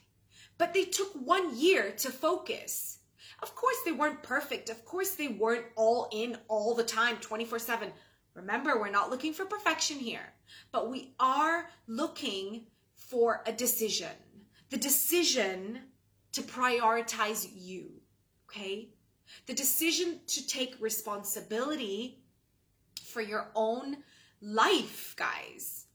But 0.57 0.73
they 0.73 0.85
took 0.85 1.13
one 1.13 1.55
year 1.55 1.91
to 1.97 2.09
focus. 2.09 2.97
Of 3.43 3.53
course, 3.53 3.77
they 3.85 3.91
weren't 3.91 4.23
perfect. 4.23 4.69
Of 4.69 4.83
course, 4.83 5.11
they 5.11 5.27
weren't 5.27 5.65
all 5.75 6.09
in 6.11 6.37
all 6.47 6.73
the 6.73 6.83
time, 6.83 7.17
24 7.17 7.59
7. 7.59 7.91
Remember, 8.33 8.79
we're 8.79 8.89
not 8.89 9.11
looking 9.11 9.33
for 9.33 9.45
perfection 9.45 9.97
here, 9.97 10.33
but 10.71 10.89
we 10.89 11.13
are 11.19 11.69
looking 11.87 12.65
for 12.95 13.43
a 13.45 13.51
decision. 13.51 14.09
The 14.69 14.77
decision 14.77 15.79
to 16.33 16.41
prioritize 16.41 17.47
you, 17.55 17.91
okay? 18.49 18.89
The 19.45 19.53
decision 19.53 20.19
to 20.27 20.45
take 20.45 20.75
responsibility 20.79 22.19
for 23.03 23.21
your 23.21 23.49
own 23.55 23.97
life, 24.41 25.15
guys. 25.17 25.85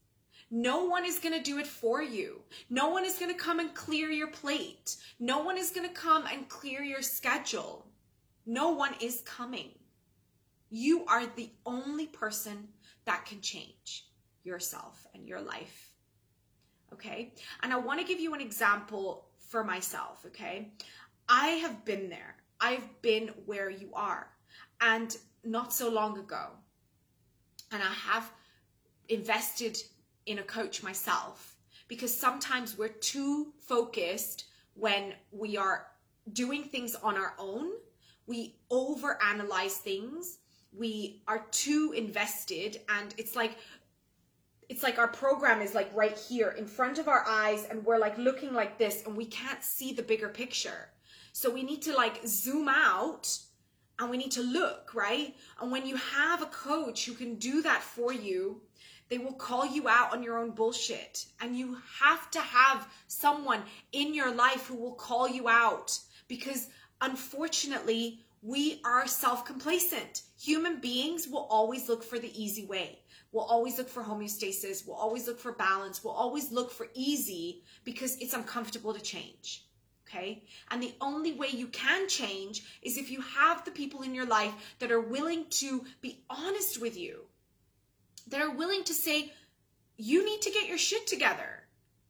No 0.49 0.85
one 0.85 1.05
is 1.05 1.19
going 1.19 1.33
to 1.33 1.43
do 1.43 1.57
it 1.57 1.65
for 1.65 2.01
you. 2.01 2.41
No 2.69 2.89
one 2.89 3.05
is 3.05 3.17
going 3.17 3.31
to 3.31 3.37
come 3.37 3.59
and 3.59 3.73
clear 3.73 4.09
your 4.09 4.27
plate. 4.27 4.97
No 5.19 5.43
one 5.43 5.57
is 5.57 5.71
going 5.71 5.87
to 5.87 5.93
come 5.93 6.25
and 6.31 6.47
clear 6.47 6.83
your 6.83 7.01
schedule. 7.01 7.87
No 8.45 8.71
one 8.71 8.93
is 9.01 9.21
coming. 9.25 9.69
You 10.69 11.05
are 11.05 11.25
the 11.25 11.49
only 11.65 12.07
person 12.07 12.67
that 13.05 13.25
can 13.25 13.41
change 13.41 14.07
yourself 14.43 15.05
and 15.13 15.27
your 15.27 15.41
life. 15.41 15.92
Okay? 16.93 17.33
And 17.61 17.73
I 17.73 17.77
want 17.77 17.99
to 17.99 18.05
give 18.05 18.19
you 18.19 18.33
an 18.33 18.41
example 18.41 19.25
for 19.49 19.63
myself, 19.63 20.23
okay? 20.27 20.71
I 21.29 21.47
have 21.49 21.85
been 21.85 22.09
there. 22.09 22.35
I've 22.59 23.01
been 23.01 23.29
where 23.45 23.69
you 23.69 23.89
are. 23.93 24.27
And 24.81 25.15
not 25.43 25.73
so 25.73 25.89
long 25.89 26.17
ago. 26.17 26.47
And 27.71 27.81
I 27.81 27.93
have 28.11 28.31
invested 29.09 29.77
in 30.25 30.39
a 30.39 30.43
coach 30.43 30.83
myself 30.83 31.55
because 31.87 32.17
sometimes 32.17 32.77
we're 32.77 32.87
too 32.87 33.53
focused 33.59 34.45
when 34.75 35.13
we 35.31 35.57
are 35.57 35.87
doing 36.31 36.63
things 36.63 36.95
on 36.95 37.17
our 37.17 37.33
own. 37.37 37.71
We 38.25 38.55
overanalyze 38.71 39.77
things. 39.77 40.39
We 40.71 41.21
are 41.27 41.45
too 41.51 41.93
invested 41.95 42.79
and 42.89 43.13
it's 43.17 43.35
like 43.35 43.57
it's 44.73 44.81
like 44.81 44.97
our 44.97 45.07
program 45.07 45.61
is 45.61 45.75
like 45.75 45.91
right 45.93 46.17
here 46.17 46.49
in 46.57 46.65
front 46.65 46.97
of 46.97 47.07
our 47.07 47.23
eyes 47.27 47.67
and 47.69 47.85
we're 47.85 47.99
like 47.99 48.17
looking 48.17 48.55
like 48.55 48.79
this 48.79 49.05
and 49.05 49.15
we 49.15 49.23
can't 49.23 49.63
see 49.63 49.93
the 49.93 50.01
bigger 50.01 50.29
picture. 50.29 50.89
So 51.31 51.51
we 51.51 51.61
need 51.61 51.83
to 51.83 51.95
like 51.95 52.21
zoom 52.25 52.67
out 52.67 53.37
and 53.99 54.09
we 54.09 54.17
need 54.17 54.31
to 54.31 54.41
look, 54.41 54.95
right? 54.95 55.35
And 55.61 55.71
when 55.71 55.85
you 55.85 55.95
have 55.97 56.41
a 56.41 56.47
coach 56.47 57.05
who 57.05 57.13
can 57.13 57.35
do 57.35 57.61
that 57.61 57.83
for 57.83 58.11
you, 58.11 58.63
they 59.09 59.19
will 59.19 59.33
call 59.33 59.63
you 59.63 59.87
out 59.87 60.11
on 60.11 60.23
your 60.23 60.39
own 60.39 60.49
bullshit. 60.49 61.27
And 61.39 61.55
you 61.55 61.77
have 61.99 62.31
to 62.31 62.39
have 62.39 62.87
someone 63.05 63.61
in 63.91 64.15
your 64.15 64.33
life 64.33 64.65
who 64.65 64.75
will 64.75 64.95
call 64.95 65.29
you 65.29 65.47
out 65.47 65.99
because 66.27 66.67
unfortunately, 66.99 68.21
we 68.41 68.81
are 68.83 69.05
self 69.05 69.45
complacent. 69.45 70.23
Human 70.41 70.79
beings 70.79 71.27
will 71.27 71.45
always 71.51 71.87
look 71.87 72.03
for 72.03 72.17
the 72.17 72.33
easy 72.43 72.65
way. 72.65 73.02
We'll 73.33 73.45
always 73.45 73.79
look 73.79 73.89
for 73.89 74.03
homeostasis. 74.03 74.87
We'll 74.87 74.95
always 74.95 75.27
look 75.27 75.39
for 75.39 75.51
balance. 75.51 76.03
We'll 76.03 76.13
always 76.13 76.51
look 76.51 76.71
for 76.71 76.87
easy 76.93 77.63
because 77.83 78.15
it's 78.17 78.35
uncomfortable 78.35 78.93
to 78.93 79.01
change. 79.01 79.65
Okay. 80.07 80.43
And 80.69 80.81
the 80.81 80.93
only 81.01 81.33
way 81.33 81.47
you 81.51 81.67
can 81.67 82.07
change 82.07 82.63
is 82.83 82.97
if 82.97 83.09
you 83.09 83.21
have 83.21 83.65
the 83.65 83.71
people 83.71 84.03
in 84.03 84.13
your 84.13 84.27
life 84.27 84.53
that 84.77 84.91
are 84.91 85.01
willing 85.01 85.45
to 85.49 85.83
be 86.01 86.23
honest 86.29 86.79
with 86.79 86.95
you, 86.95 87.21
that 88.27 88.41
are 88.41 88.51
willing 88.55 88.83
to 88.83 88.93
say, 88.93 89.33
you 89.97 90.23
need 90.23 90.43
to 90.43 90.51
get 90.51 90.67
your 90.67 90.77
shit 90.77 91.07
together. 91.07 91.63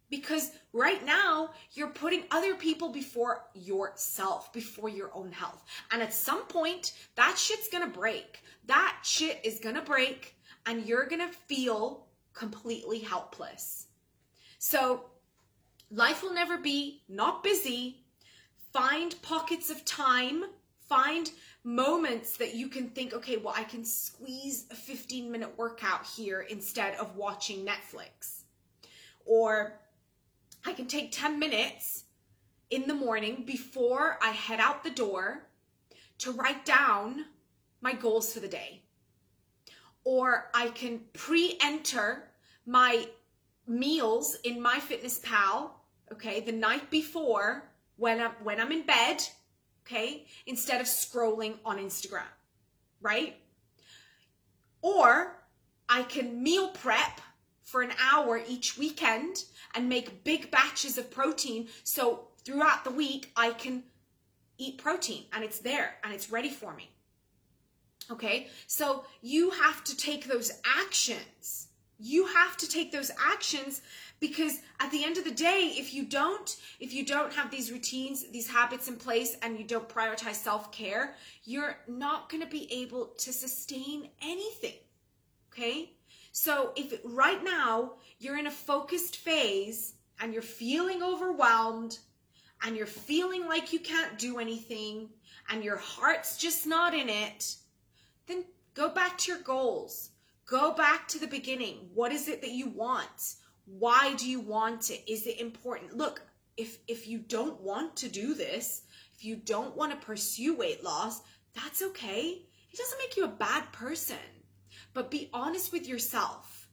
Because 0.10 0.52
right 0.74 1.04
now, 1.06 1.52
you're 1.72 1.88
putting 1.88 2.26
other 2.30 2.56
people 2.56 2.90
before 2.90 3.46
yourself, 3.54 4.52
before 4.52 4.90
your 4.90 5.10
own 5.16 5.32
health. 5.32 5.64
And 5.92 6.02
at 6.02 6.14
some 6.14 6.44
point, 6.44 6.94
that 7.16 7.38
shit's 7.38 7.70
gonna 7.70 7.88
break. 7.88 8.44
That 8.68 9.00
shit 9.04 9.40
is 9.44 9.60
gonna 9.60 9.82
break 9.82 10.36
and 10.66 10.86
you're 10.86 11.06
going 11.06 11.22
to 11.28 11.34
feel 11.34 12.06
completely 12.34 13.00
helpless. 13.00 13.88
So, 14.60 15.06
life 15.92 16.24
will 16.24 16.34
never 16.34 16.58
be 16.58 17.04
not 17.10 17.44
busy. 17.44 18.04
Find 18.72 19.16
pockets 19.22 19.70
of 19.70 19.86
time, 19.86 20.46
find 20.90 21.30
moments 21.64 22.38
that 22.38 22.56
you 22.56 22.68
can 22.68 22.90
think, 22.90 23.14
okay, 23.14 23.38
well, 23.38 23.54
I 23.56 23.64
can 23.64 23.86
squeeze 23.86 24.66
a 24.72 24.76
15 24.76 25.32
minute 25.32 25.58
workout 25.58 26.06
here 26.06 26.42
instead 26.42 26.96
of 26.96 27.16
watching 27.16 27.66
Netflix. 27.66 28.44
Or 29.26 29.80
I 30.66 30.74
can 30.74 30.88
take 30.88 31.12
10 31.12 31.40
minutes 31.40 32.06
in 32.70 32.88
the 32.88 32.94
morning 32.94 33.44
before 33.46 34.18
I 34.22 34.30
head 34.30 34.60
out 34.60 34.84
the 34.84 34.90
door 34.90 35.48
to 36.20 36.32
write 36.32 36.66
down 36.66 37.26
my 37.82 37.94
goals 37.94 38.34
for 38.34 38.40
the 38.40 38.48
day 38.48 38.83
or 40.04 40.50
I 40.54 40.70
can 40.70 41.02
pre-enter 41.14 42.24
my 42.66 43.08
meals 43.68 44.38
in 44.44 44.62
MyFitnessPal, 44.62 45.72
okay, 46.12 46.42
the 46.42 46.52
night 46.52 46.90
before 46.90 47.64
when 47.98 48.20
I'm 48.20 48.32
when 48.44 48.60
I'm 48.60 48.72
in 48.72 48.86
bed, 48.86 49.24
okay, 49.86 50.26
instead 50.46 50.82
of 50.82 50.88
scrolling 50.88 51.56
on 51.66 51.78
Instagram, 51.78 52.32
right? 53.02 53.36
Or 54.82 55.38
I 55.88 56.04
can 56.04 56.42
meal 56.42 56.70
prep 56.70 57.22
for 57.64 57.82
an 57.82 57.92
hour 58.12 58.42
each 58.48 58.78
weekend 58.78 59.46
and 59.76 59.88
make 59.88 60.24
big 60.24 60.52
batches 60.52 60.98
of 60.98 61.10
protein 61.10 61.68
so 61.84 62.28
throughout 62.44 62.84
the 62.84 62.92
week 62.92 63.32
I 63.36 63.52
can 63.52 63.84
eat 64.58 64.78
protein 64.78 65.26
and 65.34 65.44
it's 65.44 65.60
there 65.60 65.96
and 66.04 66.14
it's 66.14 66.32
ready 66.32 66.50
for 66.50 66.74
me. 66.74 66.93
Okay, 68.12 68.48
so 68.68 69.06
you 69.22 69.50
have 69.52 69.84
to 69.86 69.96
take 69.96 70.28
those 70.28 70.52
actions. 70.66 71.68
You 72.00 72.26
have 72.28 72.58
to 72.58 72.68
take 72.68 72.92
those 72.92 73.12
actions 73.18 73.82
because 74.20 74.60
at 74.80 74.92
the 74.92 75.04
end 75.04 75.18
of 75.18 75.24
the 75.24 75.32
day, 75.32 75.74
if 75.78 75.94
you 75.94 76.04
don't, 76.06 76.56
if 76.80 76.94
you 76.94 77.06
don't 77.06 77.34
have 77.34 77.50
these 77.50 77.72
routines, 77.72 78.30
these 78.32 78.50
habits 78.50 78.88
in 78.88 78.98
place, 78.98 79.38
and 79.42 79.58
you 79.58 79.66
don't 79.66 79.88
prioritize 79.88 80.36
self 80.36 80.72
care, 80.72 81.16
you're 81.44 81.78
not 81.88 82.30
going 82.30 82.42
to 82.42 82.50
be 82.50 82.72
able 82.72 83.08
to 83.18 83.32
sustain 83.32 84.10
anything. 84.22 84.80
Okay, 85.52 85.92
so 86.32 86.72
if 86.76 87.00
right 87.04 87.44
now 87.44 87.94
you're 88.20 88.38
in 88.38 88.48
a 88.48 88.52
focused 88.52 89.18
phase 89.18 89.94
and 90.20 90.34
you're 90.34 90.42
feeling 90.42 91.04
overwhelmed 91.04 92.00
and 92.66 92.76
you're 92.76 92.86
feeling 92.86 93.48
like 93.48 93.72
you 93.72 93.80
can't 93.80 94.18
do 94.18 94.40
anything 94.40 95.10
and 95.50 95.64
your 95.64 95.78
heart's 95.78 96.38
just 96.38 96.66
not 96.66 96.94
in 96.94 97.10
it, 97.10 97.56
then 98.28 98.46
go 98.74 98.90
back 98.90 99.18
to 99.20 99.32
your 99.32 99.42
goals. 99.42 100.10
Go 100.46 100.74
back 100.74 101.08
to 101.10 101.20
the 101.20 101.28
beginning. 101.28 101.90
What 101.94 102.12
is 102.12 102.28
it 102.28 102.42
that 102.42 102.52
you 102.52 102.70
want? 102.70 103.36
Why 103.66 104.14
do 104.16 104.30
you 104.30 104.40
want 104.40 104.90
it? 104.90 105.04
Is 105.08 105.26
it 105.26 105.40
important? 105.40 105.96
Look, 105.96 106.22
if 106.58 106.80
if 106.88 107.08
you 107.08 107.20
don't 107.20 107.60
want 107.62 107.96
to 107.98 108.10
do 108.10 108.34
this, 108.34 108.84
if 109.16 109.24
you 109.24 109.36
don't 109.36 109.76
want 109.76 109.92
to 109.92 110.06
pursue 110.06 110.56
weight 110.56 110.84
loss, 110.84 111.22
that's 111.54 111.82
okay. 111.82 112.42
It 112.72 112.78
doesn't 112.78 113.00
make 113.00 113.16
you 113.16 113.26
a 113.26 113.28
bad 113.28 113.72
person. 113.72 114.18
But 114.94 115.12
be 115.12 115.30
honest 115.34 115.72
with 115.72 115.88
yourself. 115.88 116.68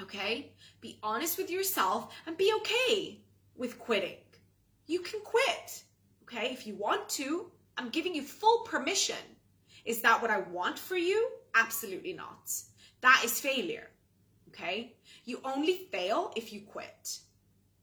Okay? 0.00 0.52
Be 0.80 0.98
honest 1.02 1.38
with 1.38 1.50
yourself 1.50 2.12
and 2.26 2.36
be 2.36 2.52
okay 2.56 3.20
with 3.56 3.78
quitting. 3.78 4.18
You 4.86 5.00
can 5.00 5.20
quit. 5.20 5.82
Okay? 6.22 6.52
If 6.52 6.66
you 6.66 6.74
want 6.74 7.08
to, 7.10 7.50
I'm 7.78 7.90
giving 7.90 8.14
you 8.14 8.22
full 8.22 8.64
permission 8.64 9.16
is 9.86 10.02
that 10.02 10.20
what 10.20 10.30
I 10.30 10.40
want 10.40 10.78
for 10.78 10.96
you? 10.96 11.28
Absolutely 11.54 12.12
not. 12.12 12.52
That 13.00 13.22
is 13.24 13.40
failure. 13.40 13.88
Okay? 14.48 14.96
You 15.24 15.40
only 15.44 15.88
fail 15.90 16.32
if 16.36 16.52
you 16.52 16.60
quit. 16.60 17.20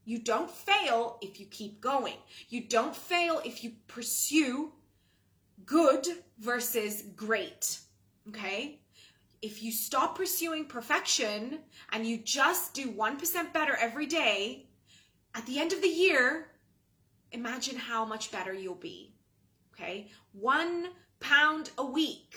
You 0.06 0.20
don't 0.20 0.52
fail 0.52 1.18
if 1.22 1.40
you 1.40 1.46
keep 1.46 1.80
going. 1.80 2.18
You 2.50 2.62
don't 2.62 2.96
fail 2.96 3.42
if 3.46 3.64
you 3.64 3.72
pursue 3.88 4.74
good 5.66 6.06
versus 6.40 7.04
great. 7.16 7.80
Okay? 8.30 8.80
If 9.42 9.64
you 9.64 9.72
stop 9.72 10.18
pursuing 10.18 10.66
perfection 10.66 11.60
and 11.92 12.06
you 12.06 12.18
just 12.18 12.74
do 12.74 12.92
1% 12.92 13.54
better 13.54 13.76
every 13.76 14.06
day, 14.06 14.68
at 15.36 15.46
the 15.46 15.60
end 15.60 15.74
of 15.74 15.82
the 15.82 15.88
year, 15.88 16.48
imagine 17.32 17.78
how 17.78 18.06
much 18.06 18.32
better 18.32 18.54
you'll 18.54 18.76
be. 18.76 19.14
Okay? 19.74 20.10
One 20.34 20.90
pound 21.24 21.72
a 21.78 21.86
week 21.86 22.36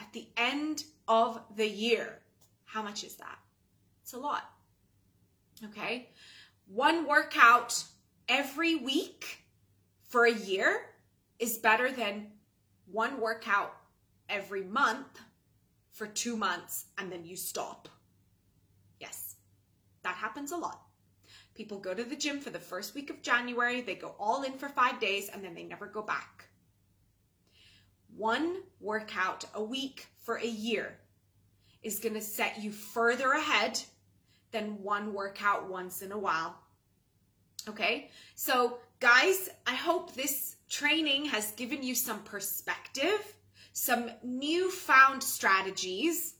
at 0.00 0.12
the 0.12 0.26
end 0.36 0.82
of 1.06 1.40
the 1.54 1.68
year. 1.68 2.18
How 2.64 2.82
much 2.82 3.04
is 3.04 3.16
that? 3.16 3.38
It's 4.02 4.14
a 4.14 4.18
lot. 4.18 4.50
Okay. 5.66 6.08
One 6.66 7.06
workout 7.06 7.84
every 8.28 8.76
week 8.76 9.44
for 10.08 10.24
a 10.24 10.32
year 10.32 10.86
is 11.38 11.58
better 11.58 11.92
than 11.92 12.28
one 12.90 13.20
workout 13.20 13.74
every 14.28 14.64
month 14.64 15.20
for 15.92 16.06
two 16.06 16.36
months 16.36 16.86
and 16.96 17.12
then 17.12 17.24
you 17.24 17.36
stop. 17.36 17.88
Yes, 19.00 19.36
that 20.02 20.14
happens 20.14 20.52
a 20.52 20.56
lot. 20.56 20.82
People 21.54 21.78
go 21.78 21.92
to 21.92 22.04
the 22.04 22.16
gym 22.16 22.40
for 22.40 22.50
the 22.50 22.58
first 22.58 22.94
week 22.94 23.10
of 23.10 23.20
January, 23.20 23.80
they 23.80 23.94
go 23.96 24.14
all 24.18 24.44
in 24.44 24.52
for 24.52 24.68
five 24.68 25.00
days, 25.00 25.28
and 25.28 25.42
then 25.42 25.54
they 25.54 25.64
never 25.64 25.86
go 25.86 26.02
back. 26.02 26.48
One 28.18 28.56
workout 28.80 29.44
a 29.54 29.62
week 29.62 30.08
for 30.24 30.38
a 30.38 30.46
year 30.46 30.98
is 31.84 32.00
going 32.00 32.14
to 32.14 32.20
set 32.20 32.60
you 32.60 32.72
further 32.72 33.30
ahead 33.30 33.80
than 34.50 34.82
one 34.82 35.14
workout 35.14 35.70
once 35.70 36.02
in 36.02 36.10
a 36.10 36.18
while. 36.18 36.58
Okay, 37.68 38.10
so 38.34 38.78
guys, 38.98 39.48
I 39.68 39.76
hope 39.76 40.14
this 40.14 40.56
training 40.68 41.26
has 41.26 41.52
given 41.52 41.84
you 41.84 41.94
some 41.94 42.20
perspective, 42.24 43.36
some 43.72 44.10
newfound 44.24 45.22
strategies, 45.22 46.34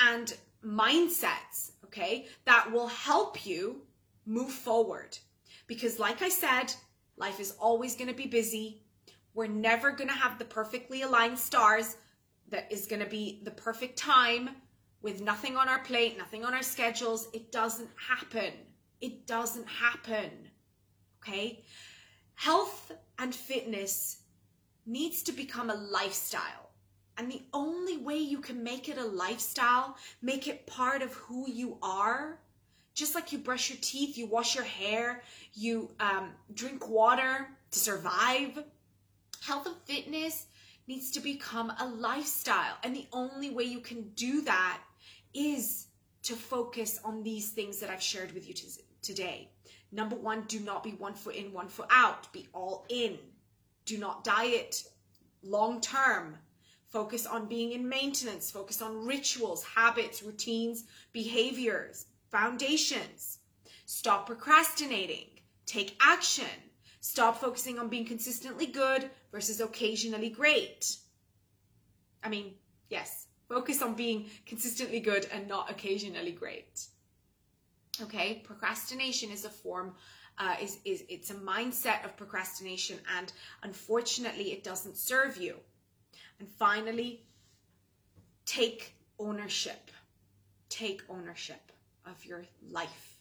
and 0.00 0.34
mindsets, 0.64 1.70
okay, 1.84 2.26
that 2.44 2.72
will 2.72 2.88
help 2.88 3.46
you 3.46 3.82
move 4.26 4.50
forward. 4.50 5.16
Because, 5.68 6.00
like 6.00 6.22
I 6.22 6.28
said, 6.28 6.74
life 7.16 7.38
is 7.38 7.52
always 7.52 7.94
going 7.94 8.10
to 8.10 8.16
be 8.16 8.26
busy. 8.26 8.82
We're 9.34 9.46
never 9.46 9.92
going 9.92 10.08
to 10.08 10.14
have 10.14 10.38
the 10.38 10.44
perfectly 10.44 11.02
aligned 11.02 11.38
stars 11.38 11.96
that 12.48 12.70
is 12.70 12.86
going 12.86 13.02
to 13.02 13.08
be 13.08 13.40
the 13.44 13.50
perfect 13.50 13.96
time 13.96 14.50
with 15.02 15.20
nothing 15.20 15.56
on 15.56 15.68
our 15.68 15.78
plate, 15.80 16.18
nothing 16.18 16.44
on 16.44 16.54
our 16.54 16.62
schedules. 16.62 17.28
It 17.32 17.52
doesn't 17.52 17.88
happen. 17.96 18.52
It 19.00 19.26
doesn't 19.26 19.66
happen. 19.66 20.30
Okay? 21.22 21.64
Health 22.34 22.92
and 23.18 23.34
fitness 23.34 24.22
needs 24.86 25.22
to 25.24 25.32
become 25.32 25.70
a 25.70 25.74
lifestyle. 25.74 26.70
And 27.16 27.30
the 27.30 27.42
only 27.52 27.98
way 27.98 28.16
you 28.16 28.38
can 28.38 28.64
make 28.64 28.88
it 28.88 28.96
a 28.96 29.04
lifestyle, 29.04 29.96
make 30.22 30.48
it 30.48 30.66
part 30.66 31.02
of 31.02 31.12
who 31.12 31.48
you 31.50 31.76
are, 31.82 32.40
just 32.94 33.14
like 33.14 33.30
you 33.30 33.38
brush 33.38 33.68
your 33.68 33.78
teeth, 33.80 34.16
you 34.16 34.26
wash 34.26 34.54
your 34.54 34.64
hair, 34.64 35.22
you 35.52 35.90
um, 36.00 36.30
drink 36.54 36.88
water 36.88 37.48
to 37.70 37.78
survive, 37.78 38.64
health 39.40 39.66
and 39.66 39.76
fitness 39.84 40.46
needs 40.86 41.10
to 41.12 41.20
become 41.20 41.72
a 41.78 41.86
lifestyle. 41.86 42.76
And 42.82 42.94
the 42.94 43.06
only 43.12 43.50
way 43.50 43.64
you 43.64 43.80
can 43.80 44.10
do 44.14 44.42
that 44.42 44.80
is 45.34 45.86
to 46.22 46.34
focus 46.34 47.00
on 47.04 47.22
these 47.22 47.50
things 47.50 47.78
that 47.80 47.90
I've 47.90 48.02
shared 48.02 48.32
with 48.32 48.48
you 48.48 48.54
today. 49.02 49.50
Number 49.92 50.16
one, 50.16 50.42
do 50.42 50.60
not 50.60 50.82
be 50.82 50.90
one 50.92 51.14
foot 51.14 51.34
in, 51.34 51.52
one 51.52 51.68
foot 51.68 51.88
out. 51.90 52.32
Be 52.32 52.48
all 52.52 52.86
in. 52.88 53.18
Do 53.86 53.98
not 53.98 54.24
diet 54.24 54.84
long 55.42 55.80
term. 55.80 56.36
Focus 56.88 57.26
on 57.26 57.46
being 57.46 57.72
in 57.72 57.88
maintenance. 57.88 58.50
Focus 58.50 58.82
on 58.82 59.06
rituals, 59.06 59.64
habits, 59.64 60.22
routines, 60.22 60.84
behaviors, 61.12 62.06
foundations. 62.30 63.38
Stop 63.86 64.26
procrastinating. 64.26 65.26
Take 65.66 65.96
action. 66.00 66.44
Stop 67.00 67.40
focusing 67.40 67.78
on 67.78 67.88
being 67.88 68.04
consistently 68.04 68.66
good 68.66 69.10
versus 69.32 69.60
occasionally 69.60 70.30
great. 70.30 70.96
I 72.22 72.28
mean, 72.28 72.54
yes, 72.88 73.26
focus 73.48 73.82
on 73.82 73.94
being 73.94 74.26
consistently 74.46 75.00
good 75.00 75.26
and 75.32 75.48
not 75.48 75.70
occasionally 75.70 76.32
great. 76.32 76.86
Okay, 78.02 78.42
procrastination 78.44 79.30
is 79.30 79.44
a 79.44 79.50
form, 79.50 79.94
uh, 80.38 80.54
is, 80.60 80.78
is 80.84 81.04
it's 81.08 81.30
a 81.30 81.34
mindset 81.34 82.04
of 82.04 82.16
procrastination, 82.16 82.98
and 83.18 83.32
unfortunately, 83.62 84.52
it 84.52 84.64
doesn't 84.64 84.96
serve 84.96 85.36
you. 85.36 85.56
And 86.38 86.48
finally, 86.48 87.24
take 88.46 88.94
ownership. 89.18 89.90
Take 90.68 91.02
ownership 91.10 91.72
of 92.06 92.24
your 92.24 92.44
life. 92.70 93.18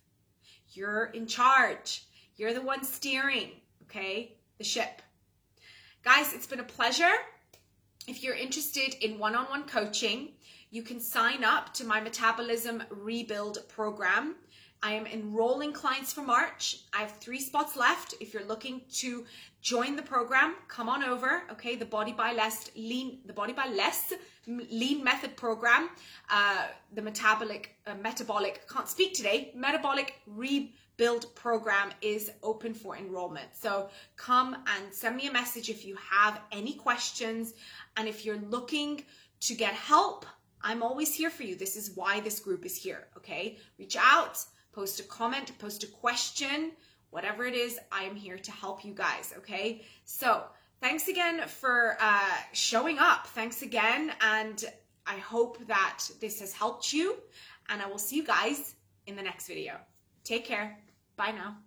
You're 0.72 1.06
in 1.06 1.28
charge. 1.28 2.06
You're 2.36 2.54
the 2.54 2.62
one 2.62 2.84
steering, 2.84 3.52
okay, 3.84 4.38
the 4.58 4.64
ship. 4.64 5.02
Guys, 6.02 6.32
it's 6.34 6.48
been 6.48 6.62
a 6.62 6.64
pleasure. 6.64 7.12
If 8.08 8.24
you're 8.24 8.36
interested 8.36 8.96
in 9.04 9.20
one 9.20 9.36
on 9.36 9.46
one 9.48 9.64
coaching, 9.68 10.30
you 10.72 10.82
can 10.82 11.02
sign 11.02 11.44
up 11.44 11.74
to 11.74 11.84
my 11.84 12.00
Metabolism 12.00 12.82
Rebuild 12.90 13.58
program. 13.68 14.36
I 14.82 14.94
am 14.94 15.06
enrolling 15.06 15.74
clients 15.74 16.14
for 16.14 16.22
March. 16.22 16.78
I 16.94 17.00
have 17.00 17.18
three 17.18 17.42
spots 17.42 17.76
left. 17.76 18.16
If 18.22 18.34
you're 18.34 18.46
looking 18.46 18.80
to 18.94 19.26
join 19.62 19.98
the 19.98 20.02
program, 20.02 20.56
come 20.70 20.88
on 20.88 21.04
over. 21.04 21.44
Okay, 21.52 21.76
the 21.76 21.86
Body 21.86 22.14
by 22.14 22.32
Less 22.32 22.72
Lean, 22.78 23.20
the 23.26 23.34
Body 23.34 23.52
by 23.52 23.68
Less 23.68 24.14
Lean 24.48 25.04
Method 25.04 25.36
program, 25.36 25.90
uh, 26.30 26.68
the 26.94 27.02
metabolic, 27.02 27.76
uh, 27.86 27.96
metabolic, 27.96 28.70
can't 28.70 28.88
speak 28.88 29.16
today, 29.16 29.52
metabolic 29.54 30.22
rebuild 31.00 31.34
program 31.34 31.92
is 32.02 32.30
open 32.44 32.74
for 32.74 32.98
enrollment. 32.98 33.48
So 33.54 33.90
come 34.18 34.54
and 34.54 34.94
send 34.94 35.16
me 35.16 35.28
a 35.28 35.32
message 35.32 35.70
if 35.70 35.86
you 35.86 35.96
have 35.96 36.42
any 36.52 36.74
questions. 36.74 37.54
And 37.96 38.08
if 38.08 38.26
you're 38.26 38.38
looking 38.50 39.04
to 39.42 39.56
get 39.56 39.74
help, 39.74 40.26
I'm 40.62 40.84
always 40.84 41.14
here 41.14 41.30
for 41.30 41.44
you. 41.44 41.56
This 41.56 41.78
is 41.78 41.92
why 41.96 42.20
this 42.20 42.40
group 42.42 42.66
is 42.66 42.76
here. 42.76 43.08
Okay, 43.18 43.58
reach 43.78 43.96
out 43.98 44.44
post 44.72 45.00
a 45.00 45.04
comment, 45.04 45.52
post 45.58 45.84
a 45.84 45.88
question, 45.88 46.72
whatever 47.10 47.44
it 47.44 47.56
is, 47.56 47.80
I 47.92 48.04
am 48.04 48.16
here 48.16 48.38
to 48.38 48.52
help 48.52 48.86
you 48.86 48.94
guys, 48.94 49.34
okay? 49.40 49.82
So, 50.06 50.44
thanks 50.80 51.08
again 51.08 51.48
for 51.48 51.98
uh, 52.00 52.38
showing 52.54 53.00
up. 53.00 53.26
Thanks 53.28 53.64
again, 53.64 54.14
and 54.22 54.64
I 55.08 55.16
hope 55.16 55.58
that 55.68 56.04
this 56.22 56.40
has 56.40 56.54
helped 56.54 56.94
you, 56.94 57.16
and 57.68 57.82
I 57.82 57.88
will 57.88 57.98
see 57.98 58.16
you 58.16 58.24
guys 58.24 58.76
in 59.08 59.16
the 59.16 59.24
next 59.24 59.48
video. 59.48 59.74
Take 60.24 60.46
care. 60.46 60.78
Bye 61.20 61.32
now. 61.34 61.58